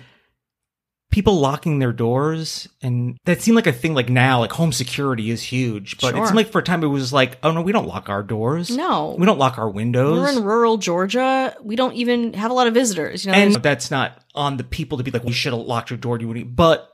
people 1.14 1.40
locking 1.40 1.78
their 1.78 1.94
doors 1.94 2.68
and 2.82 3.16
that 3.26 3.40
seemed 3.40 3.54
like 3.56 3.68
a 3.68 3.72
thing 3.72 3.94
like 3.94 4.10
now, 4.10 4.40
like 4.40 4.52
home 4.52 4.72
security 4.72 5.30
is 5.30 5.44
huge, 5.44 5.96
but 6.02 6.10
Sure. 6.16 6.24
it 6.24 6.26
seemed 6.26 6.36
like 6.38 6.52
for 6.52 6.58
a 6.58 6.64
time 6.64 6.84
it 6.84 6.88
was 6.88 7.14
like, 7.14 7.38
oh 7.44 7.52
no, 7.52 7.62
we 7.62 7.72
don't 7.72 7.86
lock 7.88 8.10
our 8.10 8.24
doors. 8.24 8.76
No. 8.76 9.16
We 9.20 9.28
don't 9.28 9.38
lock 9.38 9.60
our 9.60 9.70
windows. 9.70 10.20
We're 10.20 10.36
in 10.40 10.44
rural 10.44 10.78
Georgia. 10.78 11.56
We 11.62 11.76
don't 11.76 11.94
even 11.94 12.34
have 12.34 12.50
a 12.50 12.56
lot 12.56 12.66
of 12.66 12.74
visitors. 12.74 13.26
You 13.26 13.32
know, 13.32 13.38
and 13.38 13.54
that's 13.58 13.92
not 13.92 14.24
on 14.34 14.58
the 14.58 14.64
people 14.64 14.98
to 14.98 15.04
be 15.04 15.12
like, 15.12 15.24
we 15.24 15.34
should 15.34 15.54
have 15.54 15.62
locked 15.62 15.92
your 15.92 15.98
door. 16.00 16.20
You 16.20 16.28
wouldn't. 16.30 16.56
But 16.56 16.90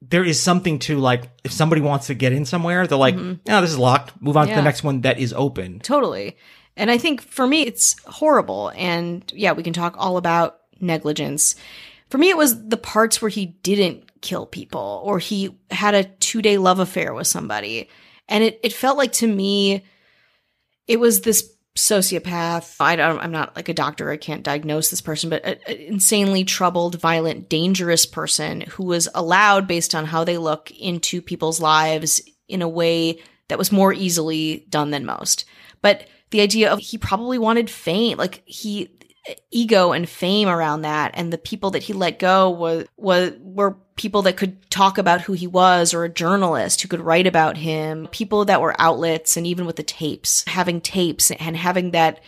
there 0.00 0.24
is 0.24 0.42
something 0.42 0.80
to 0.80 0.98
like, 0.98 1.30
if 1.44 1.52
somebody 1.52 1.80
wants 1.80 2.08
to 2.08 2.14
get 2.14 2.32
in 2.32 2.44
somewhere, 2.44 2.88
they're 2.88 2.98
like, 2.98 3.14
Mhm. 3.14 3.38
no, 3.46 3.60
this 3.60 3.70
is 3.70 3.78
locked. 3.78 4.20
Move 4.20 4.36
on 4.36 4.48
to 4.48 4.54
the 4.56 4.60
next 4.62 4.82
one 4.82 5.02
that 5.02 5.20
is 5.20 5.32
open. 5.32 5.78
totally. 5.78 6.36
And 6.76 6.90
I 6.90 6.98
think 6.98 7.22
for 7.22 7.46
me, 7.46 7.62
it's 7.62 7.94
horrible. 8.06 8.72
And 8.74 9.22
yeah, 9.36 9.52
we 9.52 9.62
can 9.62 9.72
talk 9.72 9.94
all 9.98 10.16
about 10.16 10.56
negligence. 10.80 11.54
For 12.12 12.18
me, 12.18 12.28
it 12.28 12.36
was 12.36 12.68
the 12.68 12.76
parts 12.76 13.22
where 13.22 13.30
he 13.30 13.46
didn't 13.46 14.20
kill 14.20 14.44
people 14.44 15.00
or 15.02 15.18
he 15.18 15.56
had 15.70 15.94
a 15.94 16.04
two 16.04 16.42
day 16.42 16.58
love 16.58 16.78
affair 16.78 17.14
with 17.14 17.26
somebody. 17.26 17.88
And 18.28 18.44
it, 18.44 18.60
it 18.62 18.74
felt 18.74 18.98
like 18.98 19.12
to 19.12 19.26
me, 19.26 19.82
it 20.86 21.00
was 21.00 21.22
this 21.22 21.50
sociopath. 21.74 22.76
I 22.80 22.96
don't, 22.96 23.18
I'm 23.18 23.32
not 23.32 23.56
like 23.56 23.70
a 23.70 23.72
doctor. 23.72 24.10
I 24.10 24.18
can't 24.18 24.42
diagnose 24.42 24.90
this 24.90 25.00
person, 25.00 25.30
but 25.30 25.42
an 25.42 25.56
insanely 25.66 26.44
troubled, 26.44 27.00
violent, 27.00 27.48
dangerous 27.48 28.04
person 28.04 28.60
who 28.60 28.84
was 28.84 29.08
allowed 29.14 29.66
based 29.66 29.94
on 29.94 30.04
how 30.04 30.22
they 30.22 30.36
look 30.36 30.70
into 30.72 31.22
people's 31.22 31.62
lives 31.62 32.20
in 32.46 32.60
a 32.60 32.68
way 32.68 33.22
that 33.48 33.56
was 33.56 33.72
more 33.72 33.90
easily 33.90 34.66
done 34.68 34.90
than 34.90 35.06
most. 35.06 35.46
But 35.80 36.06
the 36.28 36.42
idea 36.42 36.70
of 36.70 36.78
he 36.78 36.98
probably 36.98 37.38
wanted 37.38 37.70
fame, 37.70 38.18
like 38.18 38.42
he 38.44 38.90
ego 39.50 39.92
and 39.92 40.08
fame 40.08 40.48
around 40.48 40.82
that 40.82 41.12
and 41.14 41.32
the 41.32 41.38
people 41.38 41.70
that 41.70 41.82
he 41.84 41.92
let 41.92 42.18
go 42.18 42.50
was 42.50 42.86
was 42.96 43.32
were 43.40 43.76
people 43.94 44.22
that 44.22 44.36
could 44.36 44.68
talk 44.70 44.98
about 44.98 45.20
who 45.20 45.32
he 45.32 45.46
was 45.46 45.94
or 45.94 46.02
a 46.04 46.08
journalist 46.08 46.80
who 46.82 46.88
could 46.88 47.00
write 47.00 47.26
about 47.26 47.56
him 47.56 48.08
people 48.10 48.44
that 48.46 48.60
were 48.60 48.74
outlets 48.80 49.36
and 49.36 49.46
even 49.46 49.64
with 49.64 49.76
the 49.76 49.82
tapes 49.84 50.44
having 50.48 50.80
tapes 50.80 51.30
and 51.30 51.56
having 51.56 51.92
that 51.92 52.20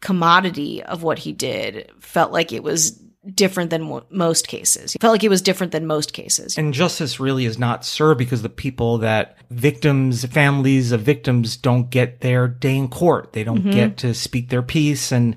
commodity 0.00 0.82
of 0.82 1.02
what 1.02 1.18
he 1.18 1.32
did 1.32 1.90
felt 2.00 2.32
like 2.32 2.52
it 2.52 2.62
was 2.62 2.92
different 3.34 3.68
than 3.68 3.82
mo- 3.82 4.06
most 4.08 4.48
cases 4.48 4.94
it 4.94 5.00
felt 5.02 5.12
like 5.12 5.24
it 5.24 5.28
was 5.28 5.42
different 5.42 5.72
than 5.72 5.86
most 5.86 6.14
cases 6.14 6.56
And 6.56 6.72
justice 6.72 7.20
really 7.20 7.44
is 7.44 7.58
not 7.58 7.84
served 7.84 8.16
because 8.18 8.40
the 8.40 8.48
people 8.48 8.98
that 8.98 9.36
victims, 9.50 10.24
families 10.24 10.92
of 10.92 11.02
victims 11.02 11.56
don't 11.58 11.90
get 11.90 12.20
their 12.20 12.48
day 12.48 12.76
in 12.76 12.88
court. 12.88 13.32
They 13.32 13.44
don't 13.44 13.64
Mhm. 13.64 13.72
get 13.72 13.96
to 13.98 14.14
speak 14.14 14.48
their 14.50 14.62
piece. 14.62 15.10
And 15.10 15.36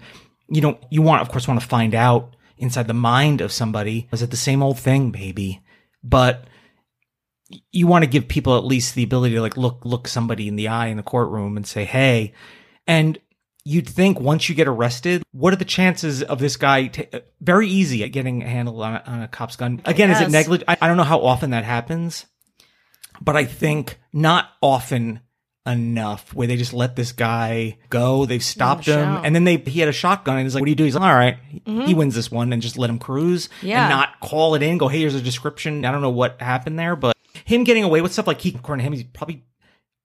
you 0.51 0.61
don't, 0.61 0.77
you 0.89 1.01
want, 1.01 1.21
of 1.21 1.29
course, 1.29 1.47
want 1.47 1.59
to 1.59 1.67
find 1.67 1.95
out 1.95 2.35
inside 2.57 2.87
the 2.87 2.93
mind 2.93 3.41
of 3.41 3.51
somebody. 3.51 4.07
Is 4.11 4.21
it 4.21 4.29
the 4.29 4.37
same 4.37 4.61
old 4.61 4.77
thing? 4.77 5.11
Maybe. 5.11 5.63
But 6.03 6.45
you 7.71 7.87
want 7.87 8.03
to 8.03 8.09
give 8.09 8.27
people 8.27 8.57
at 8.57 8.65
least 8.65 8.95
the 8.95 9.03
ability 9.03 9.35
to 9.35 9.41
like 9.41 9.57
look, 9.57 9.81
look 9.83 10.07
somebody 10.07 10.47
in 10.47 10.55
the 10.55 10.67
eye 10.67 10.87
in 10.87 10.97
the 10.97 11.03
courtroom 11.03 11.57
and 11.57 11.65
say, 11.65 11.85
Hey, 11.85 12.33
and 12.85 13.17
you'd 13.63 13.87
think 13.87 14.19
once 14.19 14.49
you 14.49 14.55
get 14.55 14.67
arrested, 14.67 15.23
what 15.31 15.53
are 15.53 15.57
the 15.57 15.65
chances 15.65 16.23
of 16.23 16.39
this 16.39 16.57
guy 16.57 16.87
ta- 16.87 17.03
uh, 17.13 17.19
very 17.39 17.67
easy 17.67 18.03
at 18.03 18.11
getting 18.11 18.43
a 18.43 18.47
handle 18.47 18.81
on 18.81 18.95
a, 18.95 19.03
on 19.05 19.21
a 19.23 19.27
cop's 19.27 19.55
gun? 19.55 19.81
Again, 19.85 20.11
is 20.11 20.21
it 20.21 20.29
negligent? 20.29 20.69
I, 20.69 20.77
I 20.81 20.87
don't 20.87 20.97
know 20.97 21.03
how 21.03 21.21
often 21.21 21.51
that 21.51 21.63
happens, 21.63 22.25
but 23.21 23.35
I 23.35 23.45
think 23.45 23.99
not 24.11 24.49
often 24.61 25.21
enough 25.65 26.33
where 26.33 26.47
they 26.47 26.57
just 26.57 26.73
let 26.73 26.95
this 26.95 27.11
guy 27.11 27.77
go. 27.89 28.25
They've 28.25 28.43
stopped 28.43 28.85
him, 28.87 29.17
show. 29.17 29.21
and 29.23 29.35
then 29.35 29.43
they 29.43 29.57
he 29.57 29.79
had 29.79 29.89
a 29.89 29.93
shotgun, 29.93 30.37
and 30.37 30.45
he's 30.45 30.55
like, 30.55 30.61
"What 30.61 30.65
do 30.65 30.71
you 30.71 30.75
do?" 30.75 30.85
He's 30.85 30.95
like, 30.95 31.03
"All 31.03 31.13
right, 31.15 31.37
Mhm. 31.67 31.85
he 31.87 31.93
wins 31.93 32.15
this 32.15 32.31
one," 32.31 32.51
and 32.51 32.61
just 32.61 32.77
let 32.77 32.89
him 32.89 32.97
cruise, 32.99 33.47
Yeah. 33.61 33.81
and 33.83 33.89
not 33.89 34.19
call 34.19 34.55
it 34.55 34.63
in. 34.63 34.77
Go, 34.77 34.87
hey, 34.87 34.99
here's 34.99 35.15
a 35.15 35.21
description. 35.21 35.85
I 35.85 35.91
don't 35.91 36.01
know 36.01 36.09
what 36.09 36.41
happened 36.41 36.79
there, 36.79 36.95
but 36.95 37.15
him 37.45 37.63
getting 37.63 37.83
away 37.83 38.01
with 38.01 38.11
stuff 38.13 38.27
like 38.27 38.41
he, 38.41 38.49
according 38.55 38.81
to 38.83 38.87
him, 38.87 38.93
he's 38.93 39.03
probably 39.03 39.43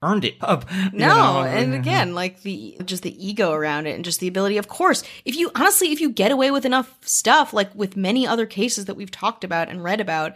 earned 0.02 0.26
it. 0.26 0.36
Up, 0.42 0.66
No, 0.92 1.08
know? 1.08 1.42
and 1.44 1.72
again, 1.74 2.14
like 2.14 2.42
the 2.42 2.76
just 2.84 3.02
the 3.02 3.26
ego 3.26 3.52
around 3.52 3.86
it 3.86 3.94
and 3.94 4.04
just 4.04 4.20
the 4.20 4.28
ability. 4.28 4.58
Of 4.58 4.68
course, 4.68 5.02
if 5.24 5.36
you 5.36 5.50
honestly, 5.54 5.90
if 5.90 6.02
you 6.02 6.10
get 6.10 6.30
away 6.32 6.50
with 6.50 6.66
enough 6.66 6.94
stuff, 7.00 7.54
like 7.54 7.74
with 7.74 7.96
many 7.96 8.26
other 8.26 8.44
cases 8.44 8.84
that 8.84 8.94
we've 8.94 9.10
talked 9.10 9.42
about 9.42 9.70
and 9.70 9.82
read 9.82 10.02
about, 10.02 10.34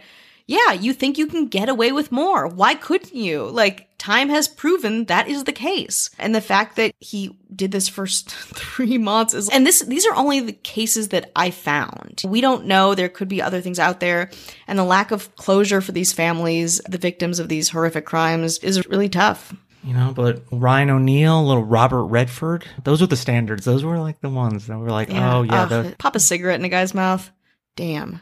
yeah, 0.51 0.73
you 0.73 0.91
think 0.91 1.17
you 1.17 1.27
can 1.27 1.47
get 1.47 1.69
away 1.69 1.93
with 1.93 2.11
more. 2.11 2.45
Why 2.45 2.75
couldn't 2.75 3.15
you? 3.15 3.45
Like 3.45 3.87
time 3.97 4.27
has 4.27 4.49
proven 4.49 5.05
that 5.05 5.29
is 5.29 5.45
the 5.45 5.53
case, 5.53 6.09
and 6.19 6.35
the 6.35 6.41
fact 6.41 6.75
that 6.75 6.93
he 6.99 7.37
did 7.55 7.71
this 7.71 7.87
for 7.87 8.05
three 8.07 8.97
months 8.97 9.33
is, 9.33 9.49
and 9.49 9.65
this 9.65 9.79
these 9.79 10.05
are 10.05 10.13
only 10.13 10.41
the 10.41 10.51
cases 10.51 11.07
that 11.09 11.31
I 11.37 11.51
found. 11.51 12.23
We 12.27 12.41
don't 12.41 12.65
know. 12.65 12.95
There 12.95 13.07
could 13.07 13.29
be 13.29 13.41
other 13.41 13.61
things 13.61 13.79
out 13.79 14.01
there, 14.01 14.29
and 14.67 14.77
the 14.77 14.83
lack 14.83 15.11
of 15.11 15.33
closure 15.37 15.79
for 15.79 15.93
these 15.93 16.11
families, 16.11 16.81
the 16.89 16.97
victims 16.97 17.39
of 17.39 17.47
these 17.47 17.69
horrific 17.69 18.05
crimes, 18.05 18.57
is 18.59 18.85
really 18.87 19.09
tough. 19.09 19.55
You 19.85 19.93
know, 19.93 20.11
but 20.13 20.43
Ryan 20.51 20.89
O'Neal, 20.89 21.47
little 21.47 21.63
Robert 21.63 22.03
Redford, 22.03 22.65
those 22.83 22.99
were 22.99 23.07
the 23.07 23.15
standards. 23.15 23.63
Those 23.63 23.85
were 23.85 23.99
like 23.99 24.19
the 24.19 24.29
ones 24.29 24.67
that 24.67 24.77
were 24.77 24.91
like, 24.91 25.09
oh 25.11 25.43
yeah, 25.43 25.65
the, 25.65 25.95
pop 25.97 26.17
a 26.17 26.19
cigarette 26.19 26.59
in 26.59 26.65
a 26.65 26.69
guy's 26.69 26.93
mouth. 26.93 27.31
Damn. 27.77 28.21